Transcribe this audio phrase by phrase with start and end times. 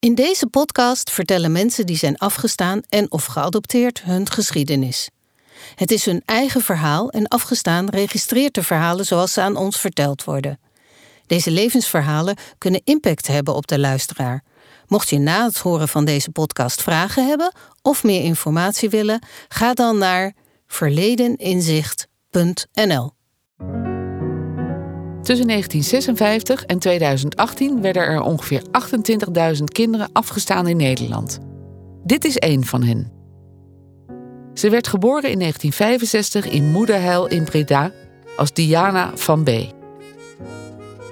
[0.00, 5.10] In deze podcast vertellen mensen die zijn afgestaan en of geadopteerd hun geschiedenis.
[5.74, 10.24] Het is hun eigen verhaal en afgestaan registreert de verhalen zoals ze aan ons verteld
[10.24, 10.58] worden.
[11.26, 14.44] Deze levensverhalen kunnen impact hebben op de luisteraar.
[14.86, 17.52] Mocht je na het horen van deze podcast vragen hebben
[17.82, 20.34] of meer informatie willen, ga dan naar
[20.66, 23.16] verledeninzicht.nl.
[25.28, 28.62] Tussen 1956 en 2018 werden er ongeveer
[29.56, 31.38] 28.000 kinderen afgestaan in Nederland.
[32.04, 33.12] Dit is één van hen.
[34.54, 37.92] Ze werd geboren in 1965 in Moederheil in Breda
[38.36, 39.50] als Diana van B.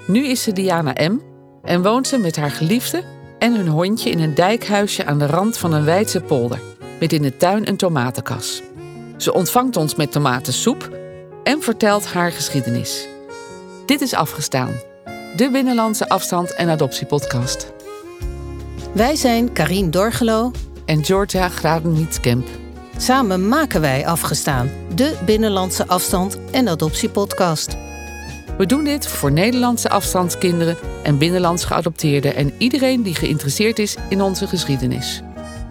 [0.06, 1.18] Nu is ze Diana M.
[1.62, 3.02] en woont ze met haar geliefde
[3.38, 6.60] en hun hondje in een dijkhuisje aan de rand van een Weidse polder,
[7.01, 8.62] met in de tuin een tomatenkas.
[9.16, 10.98] Ze ontvangt ons met tomatensoep
[11.45, 13.09] en vertelt haar geschiedenis.
[13.86, 14.80] Dit is Afgestaan,
[15.36, 17.72] de Binnenlandse afstand- en adoptiepodcast.
[18.92, 20.50] Wij zijn Karien Dorgelo
[20.84, 22.48] En Georgia Gradenmietskemp.
[22.96, 27.76] Samen maken wij Afgestaan, de Binnenlandse afstand- en adoptiepodcast.
[28.59, 34.23] We doen dit voor Nederlandse afstandskinderen en binnenlands geadopteerden en iedereen die geïnteresseerd is in
[34.23, 35.23] onze geschiedenis.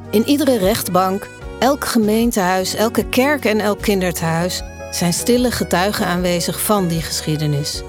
[0.09, 6.87] In iedere rechtbank, elk gemeentehuis, elke kerk en elk kinderthuis zijn stille getuigen aanwezig van
[6.87, 7.83] die geschiedenis.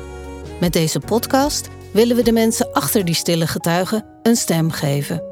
[0.60, 5.22] Met deze podcast willen we de mensen achter die stille getuigen een stem geven.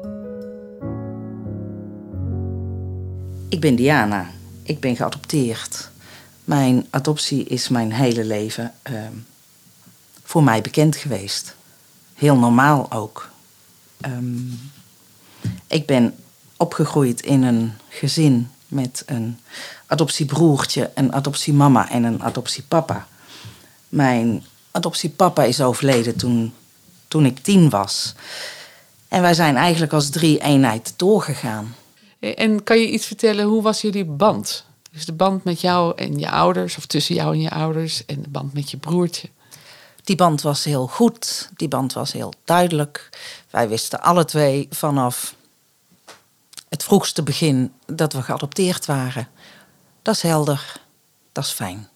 [3.49, 4.29] Ik ben Diana.
[4.63, 5.89] Ik ben geadopteerd.
[6.43, 9.13] Mijn adoptie is mijn hele leven ehm,
[10.23, 11.55] voor mij bekend geweest.
[12.13, 13.29] Heel normaal ook.
[14.01, 14.37] Ehm,
[15.67, 16.15] ik ben
[16.57, 19.39] opgegroeid in een gezin met een
[19.85, 23.07] adoptiebroertje, een adoptiemama en een adoptiepapa.
[23.89, 24.43] Mijn
[24.75, 26.53] adoptiepapa is overleden toen,
[27.07, 28.13] toen ik tien was.
[29.07, 31.75] En wij zijn eigenlijk als drie eenheid doorgegaan.
[32.19, 34.65] En kan je iets vertellen, hoe was jullie band?
[34.91, 38.21] Dus de band met jou en je ouders, of tussen jou en je ouders, en
[38.21, 39.29] de band met je broertje.
[40.03, 43.09] Die band was heel goed, die band was heel duidelijk.
[43.49, 45.35] Wij wisten alle twee vanaf
[46.69, 49.27] het vroegste begin dat we geadopteerd waren.
[50.01, 50.81] Dat is helder,
[51.31, 51.87] dat is fijn.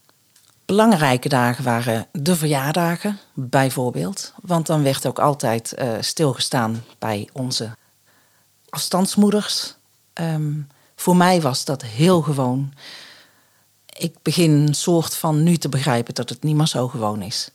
[0.69, 4.34] Belangrijke dagen waren de verjaardagen, bijvoorbeeld.
[4.41, 7.75] Want dan werd ook altijd eh, stilgestaan bij onze
[8.69, 9.75] afstandsmoeders.
[10.13, 10.53] Ehm,
[10.96, 12.74] voor mij was dat heel gewoon.
[13.85, 17.51] Ik begin een soort van nu te begrijpen dat het niet meer zo gewoon is.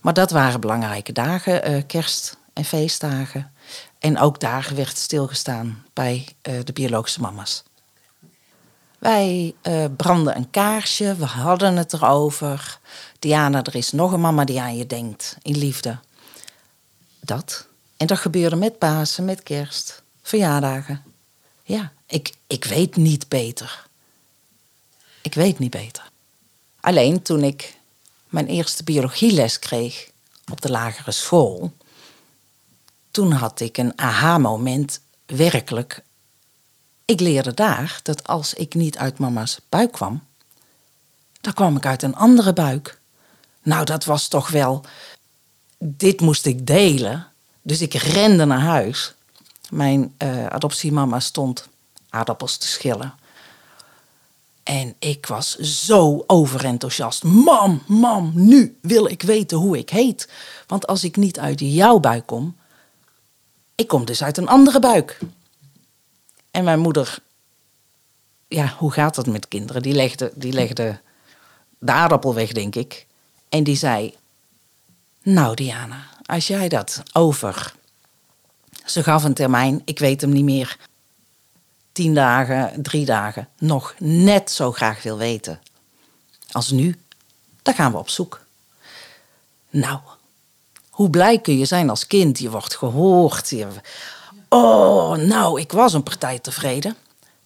[0.00, 3.52] Maar dat waren belangrijke dagen, eh, kerst- en feestdagen.
[3.98, 7.64] En ook dagen werd stilgestaan bij eh, de biologische mama's.
[9.06, 12.78] Wij eh brandden een kaarsje, we hadden het erover.
[13.18, 15.98] Diana, er is nog een mama die aan je denkt, in liefde.
[17.20, 17.66] Dat.
[17.96, 21.04] En dat gebeurde met Pasen, met kerst, verjaardagen.
[21.62, 23.86] Ja, ik, ik weet niet beter.
[25.22, 26.10] Ik weet niet beter.
[26.80, 27.78] Alleen toen ik
[28.28, 30.10] mijn eerste biologieles kreeg
[30.50, 31.72] op de lagere school,
[33.10, 36.02] toen had ik een aha-moment werkelijk.
[37.06, 40.22] Ik leerde daar dat als ik niet uit mama's buik kwam,
[41.40, 42.98] dan kwam ik uit een andere buik.
[43.62, 44.84] Nou, dat was toch wel.
[45.78, 47.26] Dit moest ik delen.
[47.62, 49.14] Dus ik rende naar huis.
[49.70, 51.68] Mijn eh, adoptiemama stond
[52.10, 53.14] aardappels te schillen.
[54.62, 57.24] En ik was zo overenthousiast.
[57.24, 60.28] Mam, mam, nu wil ik weten hoe ik heet.
[60.66, 62.56] Want als ik niet uit jouw buik kom,
[63.74, 65.18] ik kom dus uit een andere buik.
[66.56, 67.18] En mijn moeder,
[68.48, 69.82] ja, hoe gaat dat met kinderen?
[69.82, 71.00] Die legde, die legde
[71.78, 73.06] de aardappel weg, denk ik.
[73.48, 74.14] En die zei:
[75.22, 77.74] Nou, Diana, als jij dat over.
[78.84, 80.76] Ze gaf een termijn, ik weet hem niet meer.
[81.92, 85.60] Tien dagen, drie dagen, nog net zo graag wil weten
[86.50, 86.98] als nu,
[87.62, 88.40] dan gaan we op zoek.
[89.70, 89.98] Nou,
[90.90, 92.38] hoe blij kun je zijn als kind?
[92.38, 93.54] Je wordt gehoord.
[94.56, 96.96] Oh, nou, ik was een partij tevreden.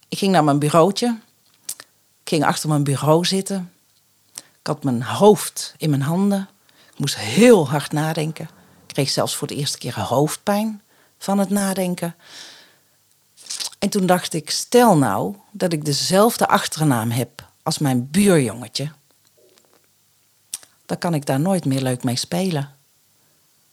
[0.07, 1.19] Ik ging naar mijn bureautje.
[2.23, 3.73] Ik ging achter mijn bureau zitten.
[4.35, 6.49] Ik had mijn hoofd in mijn handen.
[6.93, 8.49] Ik moest heel hard nadenken.
[8.87, 10.81] Ik kreeg zelfs voor de eerste keer hoofdpijn
[11.17, 12.15] van het nadenken.
[13.79, 18.91] En toen dacht ik, stel nou dat ik dezelfde achternaam heb als mijn buurjongetje.
[20.85, 22.75] Dan kan ik daar nooit meer leuk mee spelen.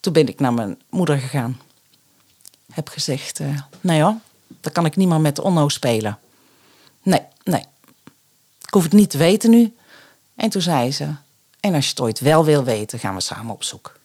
[0.00, 1.60] Toen ben ik naar mijn moeder gegaan.
[2.78, 4.14] Heb gezegd, eh nee hoor,
[4.60, 6.18] dan kan ik niet meer met Onno spelen.
[7.02, 7.64] Nee, nee.
[8.66, 9.76] Ik hoef het niet te weten nu.
[10.34, 11.08] En toen zei ze,
[11.60, 13.98] en als je het ooit wel wil weten, gaan we samen op zoek.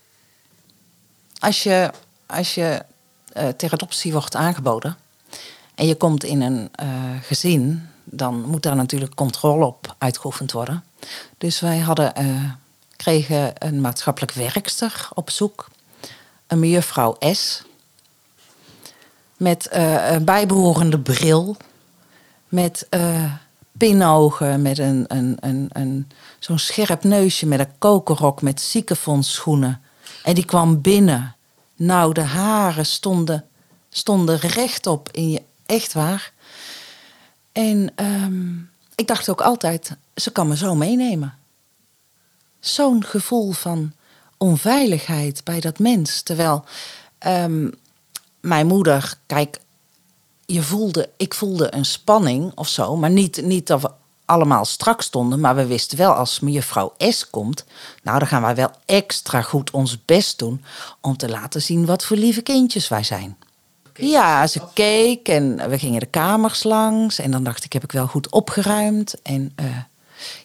[1.40, 1.92] Als je,
[2.26, 2.86] als je
[3.38, 4.98] uh, ter adoptie wordt aangeboden
[5.76, 6.88] en je komt in een uh,
[7.22, 10.84] gezin, dan moet daar natuurlijk controle op uitgeoefend worden.
[11.38, 12.52] Dus wij hadden, uh,
[12.96, 15.68] kregen een maatschappelijk werkster op zoek,
[16.48, 17.64] een mejuffrouw S.
[19.38, 21.58] Met uh, een bijbehorende bril,
[22.50, 22.88] met
[23.78, 29.82] pinogen, met een, een, een, een, zo'n scherp neusje, met een kokerrok, met ziekenfondsschoenen.
[30.24, 31.36] En die kwam binnen.
[31.76, 33.46] Nou, de haren stonden,
[33.90, 36.32] stonden rechtop in je echt waar.
[37.52, 41.38] En um, ik dacht ook altijd, ze kan me zo meenemen.
[42.60, 43.94] Zo'n gevoel van
[44.38, 46.22] onveiligheid bij dat mens.
[46.22, 46.66] Terwijl
[47.28, 47.74] um,
[48.44, 49.60] mijn moeder, kijk,
[50.46, 53.90] je voelde, ik voelde een spanning of zo, maar niet, niet dat we
[54.26, 57.66] allemaal strak stonden, maar we wisten wel als mevrouw S komt,
[58.04, 60.64] nou dan gaan wij wel extra goed ons best doen
[61.02, 63.38] om te laten zien wat voor lieve kindjes wij zijn.
[63.96, 67.20] Ja, ze keek en we gingen de kamers langs.
[67.20, 69.22] En dan dacht ik, heb ik wel goed opgeruimd.
[69.22, 69.78] En uh,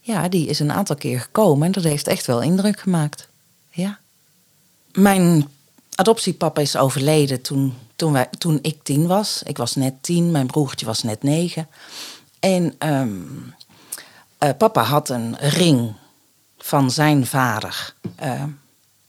[0.00, 3.28] ja, die is een aantal keer gekomen en dat heeft echt wel indruk gemaakt.
[3.70, 3.98] Ja.
[4.92, 5.48] Mijn
[5.98, 9.42] adoptiepapa is overleden toen, toen, wij, toen ik tien was.
[9.42, 11.68] Ik was net tien, mijn broertje was net negen.
[12.40, 13.54] En um,
[14.38, 15.94] uh, papa had een ring
[16.58, 18.44] van zijn vader uh,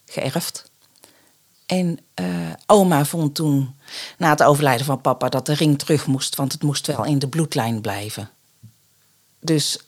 [0.06, 0.72] geërfd.
[1.66, 2.28] En uh,
[2.66, 3.76] oma vond toen,
[4.18, 7.20] na het overlijden van papa, dat de ring terug moest, want het moest wel in
[7.20, 8.30] de bloedlijn blijven.
[9.40, 9.80] Dus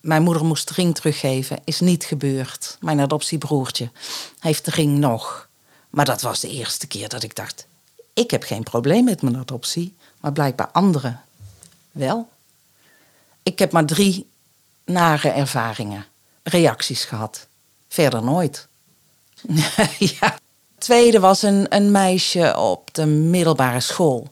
[0.00, 2.76] mijn moeder moest de ring teruggeven, is niet gebeurd.
[2.80, 3.90] Mijn adoptiebroertje
[4.38, 5.48] heeft de ring nog.
[5.90, 7.66] Maar dat was de eerste keer dat ik dacht:
[8.14, 11.20] ik heb geen probleem met mijn adoptie, maar blijkbaar anderen
[11.92, 12.28] wel.
[13.42, 14.30] Ik heb maar drie
[14.84, 16.06] nare ervaringen,
[16.42, 17.46] reacties gehad.
[17.88, 18.68] Verder nooit.
[19.98, 20.38] ja
[20.80, 24.28] tweede was een, een meisje op de middelbare school.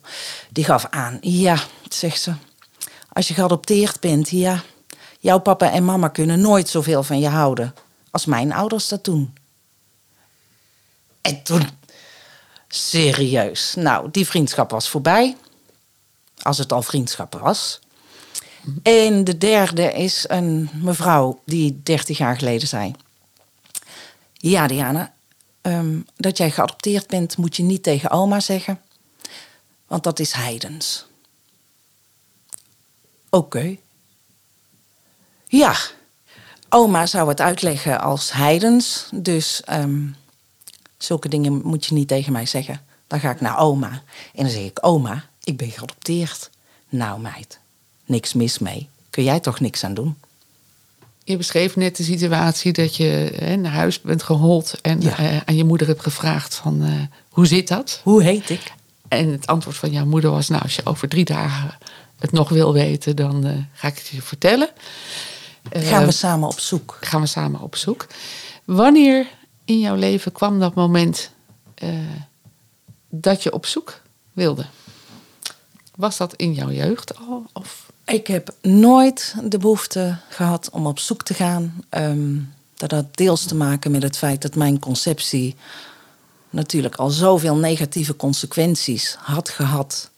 [0.49, 1.57] Die gaf aan, ja,
[1.89, 2.33] zegt ze,
[3.13, 4.63] als je geadopteerd bent, ja,
[5.19, 7.75] jouw papa en mama kunnen nooit zoveel van je houden
[8.11, 9.33] als mijn ouders dat doen.
[11.21, 11.69] En toen,
[12.67, 15.35] serieus, nou, die vriendschap was voorbij,
[16.41, 17.79] als het al vriendschap was.
[18.83, 22.95] En de derde is een mevrouw die 30 jaar geleden zei:
[24.33, 25.13] Ja, Diana,
[25.61, 28.81] um, dat jij geadopteerd bent, moet je niet tegen oma zeggen,
[29.87, 31.05] want dat is heidens.
[33.29, 33.77] Oké.
[35.47, 35.75] Ja,
[36.69, 40.15] oma zou het uitleggen als heidens, dus um,
[41.03, 42.81] zulke dingen moet je niet tegen mij zeggen.
[43.07, 44.01] Dan ga ik naar oma
[44.35, 46.49] en dan zeg ik: Oma, ik ben geadopteerd.
[46.89, 47.59] Nou, meid,
[48.05, 48.89] niks mis mee.
[49.09, 50.15] Kun jij toch niks aan doen?
[51.23, 55.55] Je beschreef net de situatie dat je hè, naar huis bent gehold en uh, aan
[55.55, 56.91] je moeder hebt gevraagd van uh,
[57.29, 58.01] hoe zit dat?
[58.03, 58.73] Hoe heet ik?
[59.07, 61.77] En het antwoord van jouw moeder was nou als je over drie dagen
[62.19, 64.69] het nog wil weten dan uh, ga ik het je vertellen.
[65.71, 66.97] gaan we samen op zoek?
[67.01, 68.07] Gaan we samen op zoek.
[68.65, 69.27] Wanneer
[69.69, 71.31] in jouw leven kwam dat moment
[73.09, 74.01] dat je op zoek
[74.33, 74.65] wilde?
[75.95, 77.45] Was dat in jouw jeugd al?
[77.53, 81.83] Of ik heb nooit de behoefte gehad om op zoek te gaan.
[81.89, 85.55] Um, dat had deels te maken met het feit dat mijn conceptie
[86.49, 90.09] natuurlijk al zoveel negatieve consequenties had gehad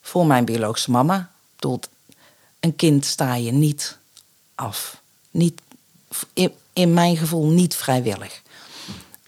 [0.00, 1.30] voor mijn biologische mama.
[1.58, 1.88] Ik
[2.60, 3.98] een kind sta je niet
[4.54, 5.02] af.
[5.30, 5.60] Niet,
[6.78, 8.42] in, mijn gevoel niet vrijwillig.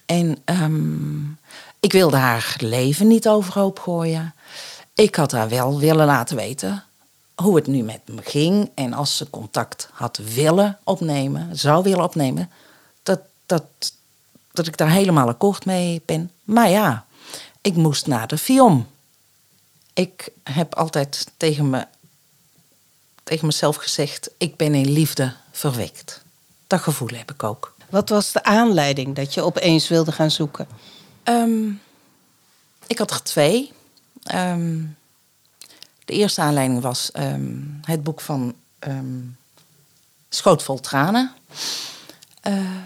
[0.07, 1.39] En um,
[1.81, 4.35] ik wilde haar leven niet overhoop gooien.
[4.95, 6.85] Ik had haar wel willen laten weten
[7.35, 8.71] hoe het nu met me ging.
[8.75, 12.51] En als ze contact had willen opnemen, zou willen opnemen,
[13.03, 13.65] dat, dat,
[14.53, 16.31] dat ik daar helemaal akkoord mee ben.
[16.45, 17.07] Maar ja,
[17.61, 18.87] ik moest naar de FIOM.
[19.93, 21.87] Ik heb altijd tegen, me,
[23.23, 26.23] tegen mezelf gezegd: ik ben in liefde verwekt.
[26.71, 27.75] Dat gevoel heb ik ook.
[27.89, 30.69] Wat was de aanleiding dat je opeens wilde gaan zoeken?
[31.25, 31.81] Um,
[32.87, 33.73] ik had er twee.
[34.35, 34.97] Um,
[36.05, 39.37] de eerste aanleiding was um, het boek van um,
[40.29, 41.33] Schoot vol tranen.
[42.49, 42.77] Uh,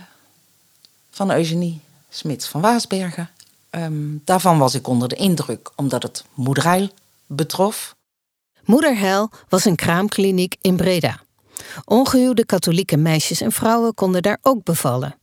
[1.11, 3.31] van Eugenie Smits van Waasbergen.
[3.71, 6.89] Um, daarvan was ik onder de indruk omdat het moederhuil
[7.27, 7.95] betrof.
[8.65, 11.24] Moederheil was een kraamkliniek in Breda.
[11.85, 15.17] Ongehuwde katholieke meisjes en vrouwen konden daar ook bevallen.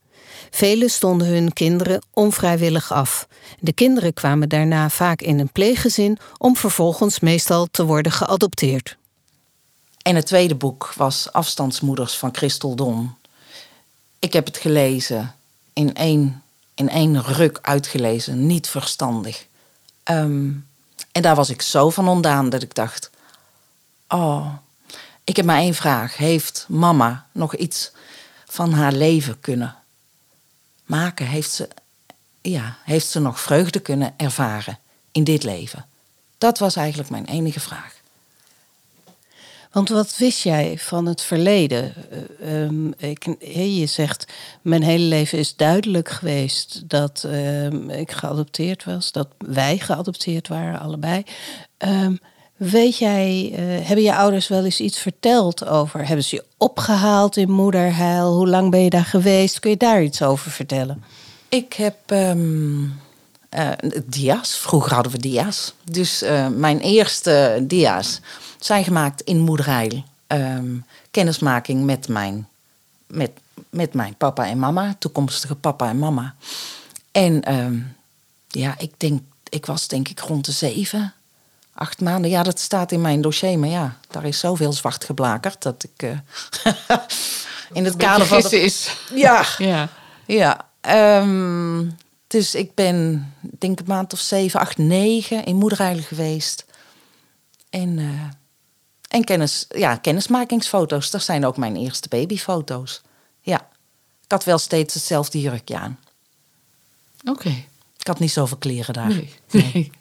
[0.50, 3.28] Velen stonden hun kinderen onvrijwillig af.
[3.60, 8.98] De kinderen kwamen daarna vaak in een pleeggezin om vervolgens meestal te worden geadopteerd.
[10.02, 13.16] En het tweede boek was Afstandsmoeders van Christel Don.
[14.20, 15.36] Ik heb het gelezen
[15.74, 16.44] in één,
[16.76, 19.46] in één ruk uitgelezen, niet verstandig.
[20.04, 20.50] Ehm,
[21.12, 23.10] en daar was ik zo van ontdaan dat ik dacht:
[24.08, 24.48] Oh,
[25.24, 26.18] ik heb maar één vraag.
[26.18, 27.92] Heeft mama nog iets
[28.46, 29.76] van haar leven kunnen
[30.86, 31.26] maken?
[31.26, 31.68] Heeft ze,
[32.42, 34.80] ja, heeft ze nog vreugde kunnen ervaren
[35.12, 35.86] in dit leven?
[36.38, 38.00] Dat was eigenlijk mijn enige vraag.
[39.72, 41.94] Want wat wist jij van het verleden?
[42.42, 44.28] Uh, um, ik, je zegt,
[44.62, 50.80] mijn hele leven is duidelijk geweest dat um, ik geadopteerd was, dat wij geadopteerd waren,
[50.80, 51.24] allebei.
[51.78, 52.20] Um,
[52.70, 56.08] weet jij, uh, hebben je ouders wel eens iets verteld over?
[56.08, 58.34] Hebben ze je opgehaald in moederheil?
[58.34, 59.60] Hoe lang ben je daar geweest?
[59.60, 61.04] Kun je daar iets over vertellen?
[61.50, 63.72] Ik heb uh,
[64.06, 64.58] dia's.
[64.58, 65.74] Vroeger hadden we dia's.
[65.84, 66.24] Dus
[66.56, 68.20] mijn eerste dia's
[68.60, 70.04] zijn gemaakt in Moederheil.
[70.28, 72.48] Um, kennismaking met mijn,
[73.08, 73.32] met,
[73.70, 76.36] met mijn papa en mama, toekomstige papa en mama.
[77.12, 77.96] En um,
[78.48, 81.14] ja, ik denk, ik was denk ik rond de zeven,
[81.74, 82.32] acht maanden.
[82.32, 86.04] Ja, dat staat in mijn dossier, maar ja, daar is zoveel zwart geblakerd dat ik
[86.04, 86.18] uh,
[87.78, 88.42] in het kader van.
[88.42, 88.62] De...
[88.62, 88.98] is.
[89.14, 89.90] Ja, ja.
[90.26, 90.70] ja.
[91.22, 91.98] Um,
[92.28, 96.66] dus ik ben, denk een maand of zeven, acht, negen in Moederheil geweest.
[97.70, 98.22] En uh,
[99.12, 101.10] en kennis, ja, kennismakingsfoto's.
[101.12, 103.02] Dat zijn ook mijn eerste babyfoto's.
[103.42, 103.70] Ja.
[104.24, 106.00] Ik had wel steeds hetzelfde jurkje aan.
[107.24, 107.50] Oké.
[107.98, 109.08] Ik had niet zoveel kleren daar.
[109.08, 109.34] Nee.
[109.52, 109.92] nee.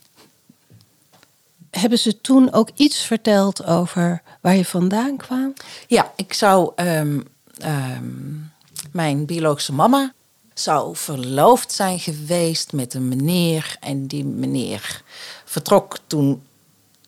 [1.71, 5.53] Hebben ze toen ook iets verteld over waar je vandaan kwam?
[5.87, 6.73] Ja, ik zou.
[6.77, 7.27] Um,
[7.65, 8.53] um,
[8.93, 10.13] mijn biologische mama
[10.55, 13.77] zou verloofd zijn geweest met een meneer.
[13.81, 15.03] En die meneer
[15.45, 16.43] vertrok toen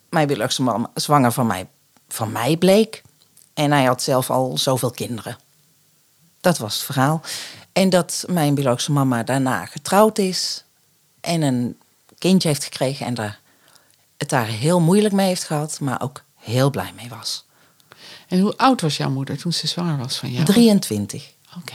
[0.08, 1.66] mijn biologische mama zwanger van mij
[2.08, 3.02] van mij bleek.
[3.54, 5.36] En hij had zelf al zoveel kinderen.
[6.40, 7.20] Dat was het verhaal.
[7.72, 10.64] En dat mijn biologische mama daarna getrouwd is
[11.20, 11.78] en een
[12.18, 13.40] kindje heeft gekregen en daar,
[14.22, 17.44] het daar heel moeilijk mee heeft gehad, maar ook heel blij mee was.
[18.28, 20.44] En hoe oud was jouw moeder toen ze zwanger was van jou?
[20.44, 21.32] 23.
[21.58, 21.74] Oké.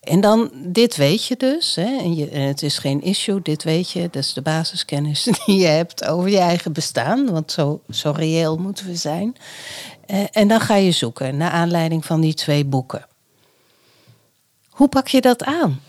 [0.00, 1.98] En dan, dit weet je dus, hè?
[1.98, 4.00] En, je, en het is geen issue, dit weet je.
[4.00, 7.30] Dat is de basiskennis die je hebt over je eigen bestaan.
[7.30, 9.36] Want zo, zo reëel moeten we zijn.
[10.06, 13.06] Eh, en dan ga je zoeken naar aanleiding van die twee boeken.
[14.68, 15.80] Hoe pak je dat aan?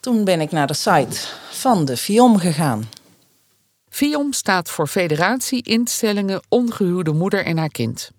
[0.00, 1.18] Toen ben ik naar de site
[1.50, 2.88] van de FIOM gegaan.
[3.96, 8.10] FIOM staat voor Federatie Instellingen Ongehuwde Moeder en haar Kind.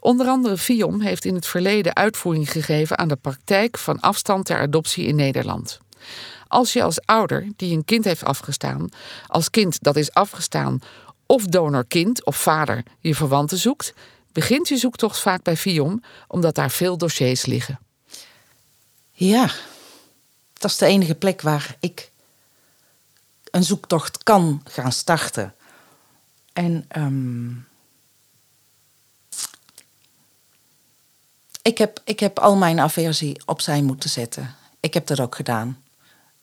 [0.00, 4.58] Onder andere FIOM heeft in het verleden uitvoering gegeven aan de praktijk van afstand ter
[4.58, 5.80] adoptie in Nederland.
[6.48, 8.88] Als je als ouder die een kind heeft afgestaan,
[9.26, 10.78] als kind dat is afgestaan,
[11.26, 13.94] of donorkind of vader je verwanten zoekt,
[14.32, 17.78] begint je zoektocht vaak bij FIOM, omdat daar veel dossiers liggen.
[19.12, 19.50] Ja,
[20.52, 22.12] dat is de enige plek waar ik
[23.54, 25.54] een zoektocht kan gaan starten.
[26.52, 27.66] En um,
[31.62, 34.54] Ik heb, ik heb al mijn aversie opzij moeten zetten.
[34.80, 35.82] Ik heb dat ook gedaan.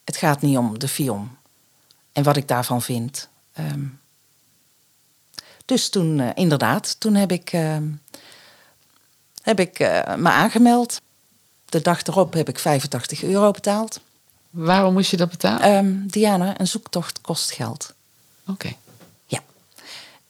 [0.03, 1.37] Het gaat niet om de film
[2.11, 3.29] en wat ik daarvan vind.
[3.53, 3.85] Ehm,
[5.65, 7.77] dus toen, uh, inderdaad, toen heb ik, uh,
[9.41, 11.01] heb ik uh, me aangemeld.
[11.65, 13.99] De dag erop heb ik 85 euro betaald.
[14.51, 15.75] Waarom moest je dat betalen?
[15.75, 17.93] Um, Diana, een zoektocht kost geld.
[18.47, 18.75] Oké.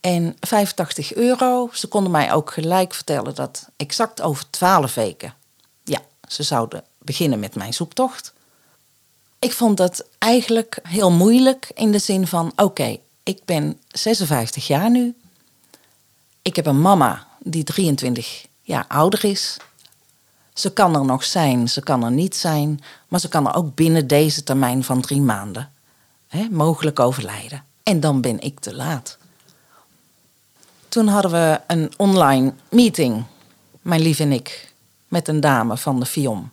[0.02, 1.70] En 85 euro.
[1.72, 5.34] Ze konden mij ook gelijk vertellen dat exact over 12 weken.
[5.84, 8.32] Ja, ze zouden beginnen met mijn zoektocht.
[9.38, 14.90] Ik vond dat eigenlijk heel moeilijk in de zin van: oké, ik ben 56 jaar
[14.90, 15.14] nu.
[16.42, 19.56] Ik heb een mama die 23 jaar ouder is.
[20.54, 23.74] Ze kan er nog zijn, ze kan er niet zijn, maar ze kan er ook
[23.74, 25.72] binnen deze termijn van drie maanden
[26.28, 27.64] hè, mogelijk overlijden.
[27.82, 29.18] En dan ben ik te laat.
[30.88, 33.24] Toen hadden we een online meeting,
[33.82, 34.72] mijn lief en ik,
[35.08, 36.50] met een dame van de FIOM.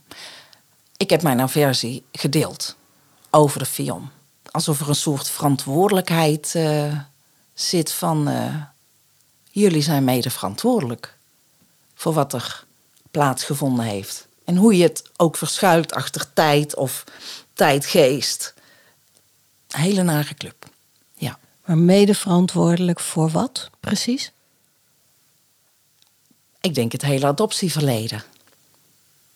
[0.97, 2.75] Ik heb mijn aversie gedeeld
[3.29, 4.09] over de FIOM.
[4.51, 6.99] Alsof er een soort verantwoordelijkheid uh,
[7.53, 8.29] zit van...
[8.29, 8.55] Uh,
[9.51, 11.17] jullie zijn mede verantwoordelijk
[11.95, 12.65] voor wat er
[13.11, 14.27] plaatsgevonden heeft.
[14.45, 17.03] En hoe je het ook verschuilt achter tijd of
[17.53, 18.53] tijdgeest.
[19.67, 20.69] hele nare club.
[21.69, 24.31] Maar mede verantwoordelijk voor wat precies?
[26.61, 28.23] Ik denk het hele adoptieverleden.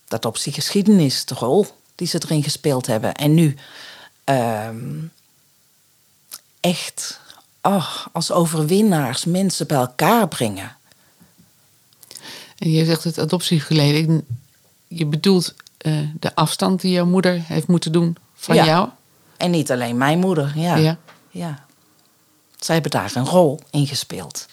[0.08, 3.13] De adoptiegeschiedenis, de rol die ze erin gespeeld hebben.
[3.13, 3.56] En nu
[4.24, 5.00] ehm,
[6.60, 7.20] echt
[7.62, 10.77] oh, als overwinnaars mensen bij elkaar brengen.
[12.63, 14.25] En je zegt het adoptieverleden.
[14.88, 15.53] Je bedoelt
[15.86, 18.65] uh, de afstand die jouw moeder heeft moeten doen van ja.
[18.65, 18.89] jou?
[19.38, 20.75] En niet alleen mijn moeder, ja.
[20.75, 20.98] ja.
[21.29, 21.65] Ja.
[22.60, 24.48] Zij hebben daar een rol in gespeeld.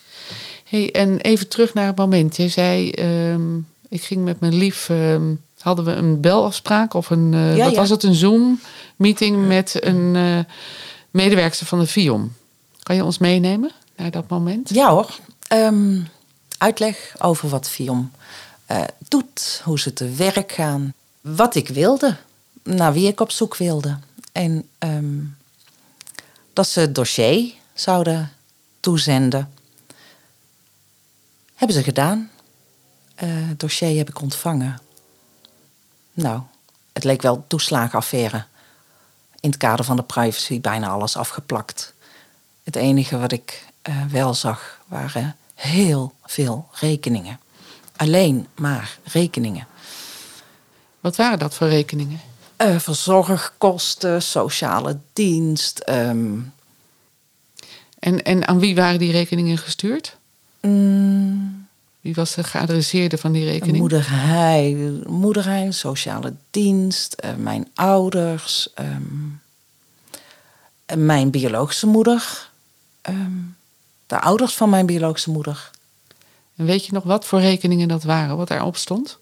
[0.64, 2.36] Hey, en even terug naar het moment.
[2.36, 3.56] Jij zei, ehm,
[3.88, 7.74] ik ging met mijn lief, ehm, hadden we een belafspraak of een, eh, Ja, wat
[7.74, 10.38] was het, een Zoom-meeting met een uh,
[11.10, 12.32] medewerkster van de FIOM.
[12.82, 14.70] Kan je ons meenemen naar dat moment?
[14.70, 15.18] Ja hoor.
[15.52, 16.08] Um,
[16.60, 18.12] uitleg over wat FIOM
[18.70, 22.16] uh, doet, hoe ze te werk gaan, wat ik wilde,
[22.62, 23.98] naar wie ik op zoek wilde.
[24.32, 25.36] En um,
[26.52, 28.32] dat ze het dossier zouden
[28.80, 29.52] toezenden.
[31.54, 32.30] Hebben ze gedaan.
[33.22, 34.80] Uh, het dossier heb ik ontvangen.
[36.12, 36.40] Nou,
[36.92, 38.44] het leek wel toeslagenaffaire.
[39.40, 41.94] In het kader van de privacy bijna alles afgeplakt.
[42.62, 47.40] Het enige wat ik uh, wel zag waren heel veel rekeningen.
[47.96, 49.66] Alleen maar rekeningen.
[51.00, 52.20] Wat waren dat voor rekeningen?
[52.58, 55.82] Uh, verzorgkosten, sociale dienst.
[55.88, 56.52] Um...
[57.98, 60.16] En, en aan wie waren die rekeningen gestuurd?
[60.60, 61.66] Mm,
[62.00, 63.78] wie was de geadresseerde van die rekening?
[65.06, 69.40] Moederheil sociale dienst, uh, mijn ouders, um,
[70.94, 72.50] mijn biologische moeder,
[73.08, 73.56] um,
[74.10, 75.70] de ouders van mijn biologische moeder.
[76.56, 79.18] En weet je nog wat voor rekeningen dat waren, wat daarop stond?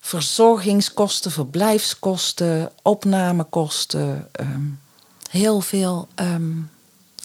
[0.00, 4.80] Verzorgingskosten, verblijfskosten, opnamekosten, um,
[5.30, 6.70] heel veel um,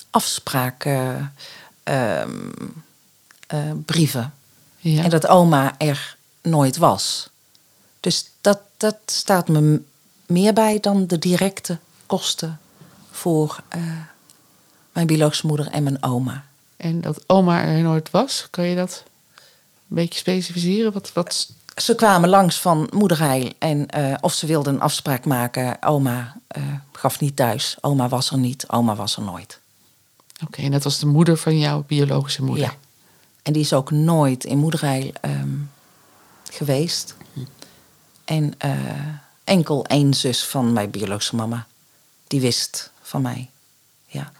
[0.09, 1.33] afspraken,
[1.83, 2.53] um,
[3.53, 4.33] uh, brieven.
[4.77, 5.03] Ja.
[5.03, 7.29] En dat oma er nooit was.
[7.99, 9.81] Dus dat, dat staat me
[10.25, 12.59] meer bij dan de directe kosten
[13.11, 13.81] voor uh,
[14.91, 16.46] mijn biologische moeder en mijn oma.
[16.77, 19.03] En dat oma er nooit was, kan je dat
[19.89, 20.91] een beetje specificeren?
[20.91, 21.51] Wat, wat...
[21.75, 25.83] Ze kwamen langs van moederheil en uh, of ze wilden een afspraak maken.
[25.83, 27.77] Oma uh, gaf niet thuis.
[27.81, 28.69] Oma was er niet.
[28.69, 29.59] Oma was er nooit.
[30.33, 32.65] Oké, okay, en dat was de moeder van jouw biologische moeder?
[32.65, 32.73] Ja.
[33.43, 35.71] En die is ook nooit in moederheil um,
[36.51, 37.15] geweest.
[37.33, 37.39] Hm.
[38.25, 38.71] En uh,
[39.43, 41.67] enkel één zus van mijn biologische mama.
[42.27, 43.49] Die wist van mij.
[44.05, 44.31] Ja.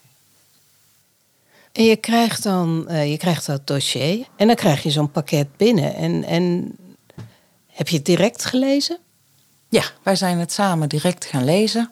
[1.77, 5.57] En je krijgt dan uh, je krijgt dat dossier en dan krijg je zo'n pakket
[5.57, 5.95] binnen.
[5.95, 6.75] En, en
[7.67, 8.97] heb je het direct gelezen?
[9.69, 11.91] Ja, wij zijn het samen direct gaan lezen.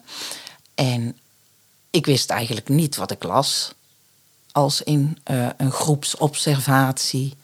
[0.74, 1.18] En
[1.90, 3.74] ik wist eigenlijk niet wat ik las.
[4.52, 7.34] Als in uh, een groepsobservatie.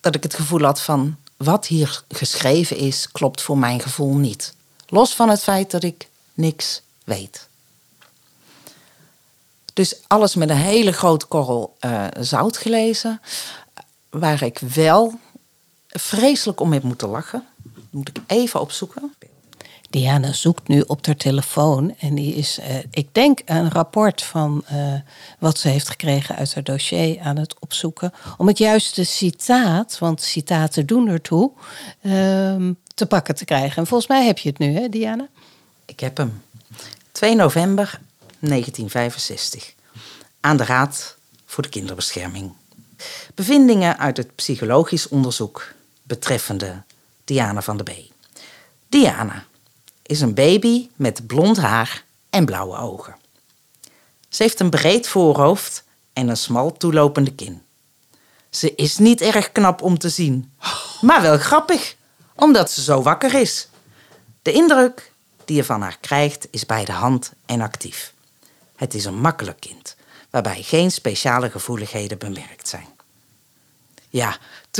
[0.00, 4.54] Dat ik het gevoel had van wat hier geschreven is, klopt voor mijn gevoel niet.
[4.86, 7.48] Los van het feit dat ik niks weet.
[9.76, 13.20] Dus alles met een hele grote korrel uh, zout gelezen.
[14.10, 15.14] Waar ik wel
[15.88, 17.44] vreselijk om heb moeten lachen.
[17.62, 19.14] Dat moet ik even opzoeken.
[19.90, 24.64] Diana zoekt nu op haar telefoon en die is, uh, ik denk, een rapport van
[24.72, 24.94] uh,
[25.38, 28.12] wat ze heeft gekregen uit haar dossier aan het opzoeken.
[28.38, 31.50] Om het juiste citaat, want citaten doen ertoe,
[32.00, 32.12] uh,
[32.94, 33.76] te pakken te krijgen.
[33.76, 35.28] En volgens mij heb je het nu, hè, Diana?
[35.84, 36.42] Ik heb hem.
[37.12, 38.00] 2 november
[38.38, 39.74] 1965.
[40.40, 42.52] Aan de Raad voor de Kinderbescherming.
[43.34, 45.72] Bevindingen uit het psychologisch onderzoek
[46.02, 46.82] betreffende
[47.24, 47.98] Diana van der B.
[48.88, 49.44] Diana
[50.02, 53.16] is een baby met blond haar en blauwe ogen.
[54.28, 57.62] Ze heeft een breed voorhoofd en een smal toelopende kin.
[58.50, 60.52] Ze is niet erg knap om te zien,
[61.00, 61.96] maar wel grappig,
[62.34, 63.68] omdat ze zo wakker is.
[64.42, 65.12] De indruk
[65.44, 68.14] die je van haar krijgt is bij de hand en actief.
[68.76, 69.96] Het is een makkelijk kind,
[70.30, 72.86] waarbij geen speciale gevoeligheden bemerkt zijn.
[74.08, 74.36] Ja,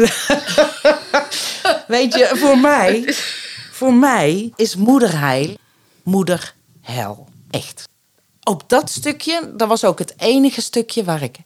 [1.87, 3.15] weet je, voor mij,
[3.71, 5.57] voor mij is moederheil
[6.07, 7.29] moederhel.
[7.51, 7.89] Echt.
[8.43, 11.37] Op dat stukje, dat was ook het enige stukje waar ik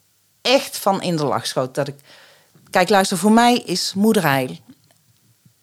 [0.43, 1.75] echt van in de lach schoot.
[1.75, 1.95] Dat ik,
[2.71, 4.57] kijk, luister, voor mij is moederheil.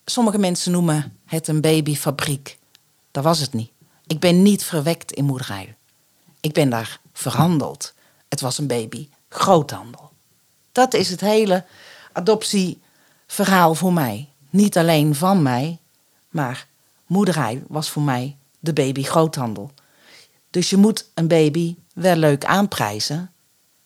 [0.05, 2.57] Sommige mensen noemen het een babyfabriek.
[3.11, 3.71] Dat was het niet.
[4.07, 5.67] Ik ben niet verwekt in moederheil.
[6.39, 7.93] Ik ben daar verhandeld.
[8.29, 10.11] Het was een baby groothandel.
[10.71, 11.65] Dat is het hele
[12.11, 14.29] adoptieverhaal voor mij.
[14.49, 15.79] Niet alleen van mij,
[16.29, 16.67] maar
[17.05, 19.71] moederheil was voor mij de baby groothandel.
[20.49, 23.31] Dus je moet een baby wel leuk aanprijzen.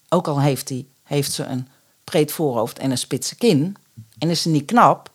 [0.09, 1.67] Ook al heeft, die, heeft ze een
[2.03, 3.77] breed voorhoofd en een spitse kin.
[4.17, 5.11] En is ze niet knap.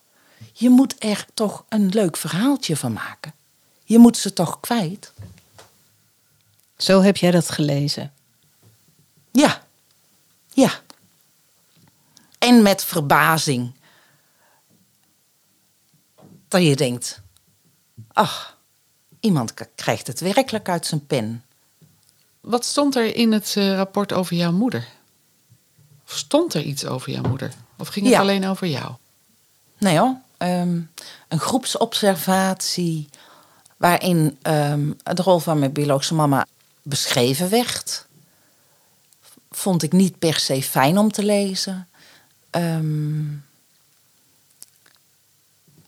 [0.52, 3.32] Je moet er toch een leuk verhaaltje van maken.
[3.84, 5.12] Je moet ze toch kwijt.
[6.76, 8.12] Zo heb jij dat gelezen?
[9.32, 9.62] Ja.
[10.52, 10.70] Ja.
[12.38, 13.74] En met verbazing.
[16.48, 17.20] Dat je denkt:
[18.12, 18.56] ach,
[19.20, 21.44] iemand krijgt het werkelijk uit zijn pen.
[22.40, 24.88] Wat stond er in het eh, rapport over jouw moeder?
[26.06, 27.52] Of stond er iets over jouw moeder?
[27.78, 28.20] Of ging het Ja.
[28.20, 28.92] alleen over jou?
[29.78, 30.80] Nee hoor, ehm,
[31.28, 33.08] een groepsobservatie
[33.76, 36.46] waarin ehm, de rol van mijn biologische mama
[36.88, 38.06] beschreven werd.
[39.50, 41.88] Vond ik niet per se fijn om te lezen.
[42.50, 43.26] Ehm,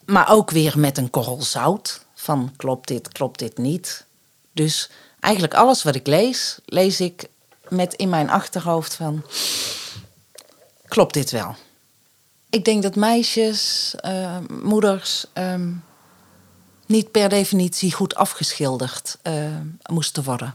[0.04, 2.04] maar ook weer met een korrel zout.
[2.14, 4.04] Van klopt dit, klopt dit niet.
[4.52, 7.28] Dus eigenlijk alles wat ik lees, lees ik
[7.68, 9.24] met in mijn achterhoofd van...
[10.88, 11.56] Klopt dit wel?
[12.50, 15.72] Ik denk dat meisjes, eh, moeders, ehm,
[16.86, 19.18] niet per definitie goed afgeschilderd
[19.86, 20.54] moesten worden.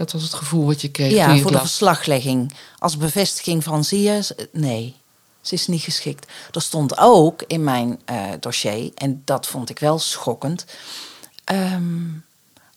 [0.00, 1.66] Dat was het gevoel wat je kreeg toen Ja, je voor de las.
[1.68, 2.52] verslaglegging.
[2.78, 4.96] Als bevestiging van zie je, nee,
[5.40, 6.26] ze is niet geschikt.
[6.52, 10.64] Er stond ook in mijn eh, dossier, en dat vond ik wel schokkend.
[11.44, 12.02] ehm,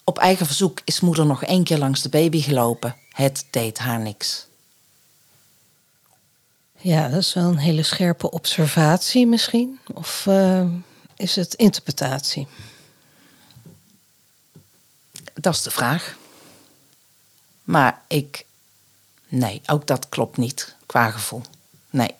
[0.03, 2.95] op eigen verzoek is moeder nog één keer langs de baby gelopen.
[3.09, 4.45] Het deed haar niks.
[6.77, 9.79] Ja, dat is wel een hele scherpe observatie misschien.
[9.93, 10.65] Of eh,
[11.15, 12.47] is het interpretatie?
[15.33, 16.15] Dat is de vraag.
[17.63, 18.45] Maar ik.
[19.27, 21.41] Nee, ook dat klopt niet qua gevoel.
[21.89, 22.15] Nee,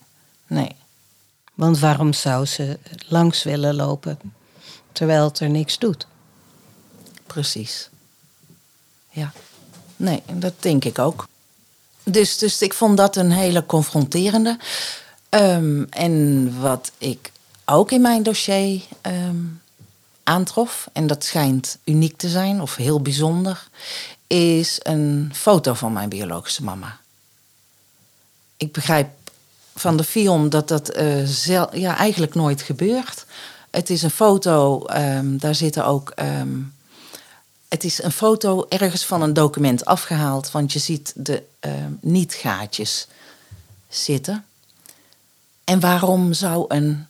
[0.48, 0.76] nee.
[1.54, 4.20] Want waarom zou ze langs willen lopen
[4.92, 6.08] terwijl het er niks doet?
[7.28, 7.90] Precies.
[9.10, 9.32] Ja.
[9.96, 11.28] Nee, dat denk ik ook.
[12.04, 14.58] Dus, dus ik vond dat een hele confronterende.
[15.30, 17.32] Ehm, en wat ik
[17.66, 19.46] ook in mijn dossier ehm,
[20.24, 23.68] aantrof, en dat schijnt uniek te zijn of heel bijzonder,
[24.34, 27.00] is een foto van mijn biologische mama.
[28.58, 29.10] Ik begrijp
[29.76, 30.92] van de film dat dat
[31.26, 33.26] zel- ja, eigenlijk nooit gebeurt.
[33.70, 36.10] Het is een foto, ehm, daar zitten ook.
[36.10, 36.60] ehm,
[37.68, 43.08] het is een foto ergens van een document afgehaald, want je ziet de ehm, niet-gaatjes
[43.90, 44.46] zitten.
[45.64, 47.08] En waarom zou een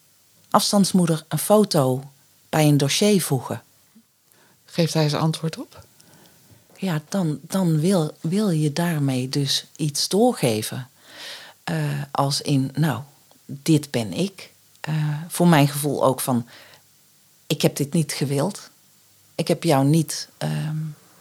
[0.49, 2.03] afstandsmoeder een foto
[2.49, 3.63] bij een dossier voegen?
[4.65, 5.83] Geeft hij zijn antwoord op?
[6.83, 10.89] Ja, dan, dan wil, wil je daarmee dus iets doorgeven.
[11.63, 13.01] Eh, als in, nou,
[13.45, 14.51] dit ben ik.
[14.79, 14.95] Eh,
[15.27, 16.47] voor mijn gevoel ook van,
[17.47, 18.69] ik heb dit niet gewild.
[19.35, 20.77] Ik heb jou niet ehm,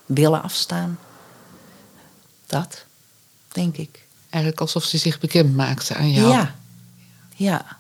[0.06, 0.98] willen afstaan.
[2.46, 2.84] Dat,
[3.48, 4.06] denk ik.
[4.30, 6.28] Eigenlijk alsof ze zich bekend maakte aan jou.
[6.28, 6.54] Ja,
[7.34, 7.78] ja.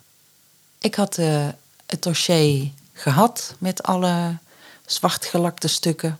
[0.78, 1.48] Ik had eh,
[1.86, 4.38] het dossier gehad met alle
[4.86, 6.18] zwartgelakte stukken.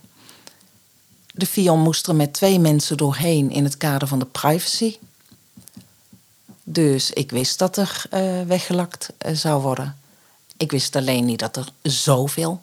[1.35, 4.97] De FION moest er met twee mensen doorheen in het kader van de privacy.
[6.65, 9.99] Dus ik wist dat er eh, weggelakt eh, zou worden.
[10.57, 12.63] Ik wist alleen niet dat er zoveel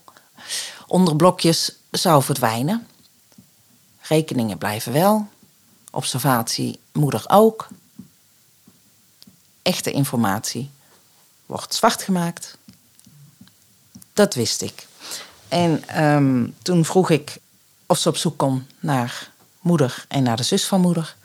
[0.88, 2.88] onderblokjes zou verdwijnen.
[4.02, 5.28] Rekeningen blijven wel.
[5.92, 7.68] Observatie moeder ook
[9.62, 10.70] echte informatie
[11.46, 12.58] wordt zwart gemaakt.
[14.14, 14.88] Dat wist ik.
[15.48, 17.38] En ehm, toen vroeg ik
[17.90, 21.16] of ze op zoek kon naar moeder en naar de zus van moeder.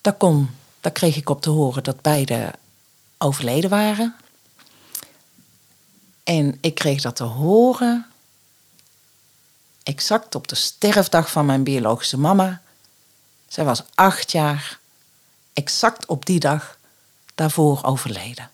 [0.00, 2.52] Dat kon, daar kreeg ik op te horen dat beide
[3.18, 4.16] overleden waren.
[6.24, 8.06] En ik kreeg dat te horen
[9.82, 12.62] exact op de sterfdag van mijn biologische mama.
[13.48, 14.78] Zij was acht jaar,
[15.52, 16.78] exact op die dag
[17.34, 18.50] daarvoor overleden.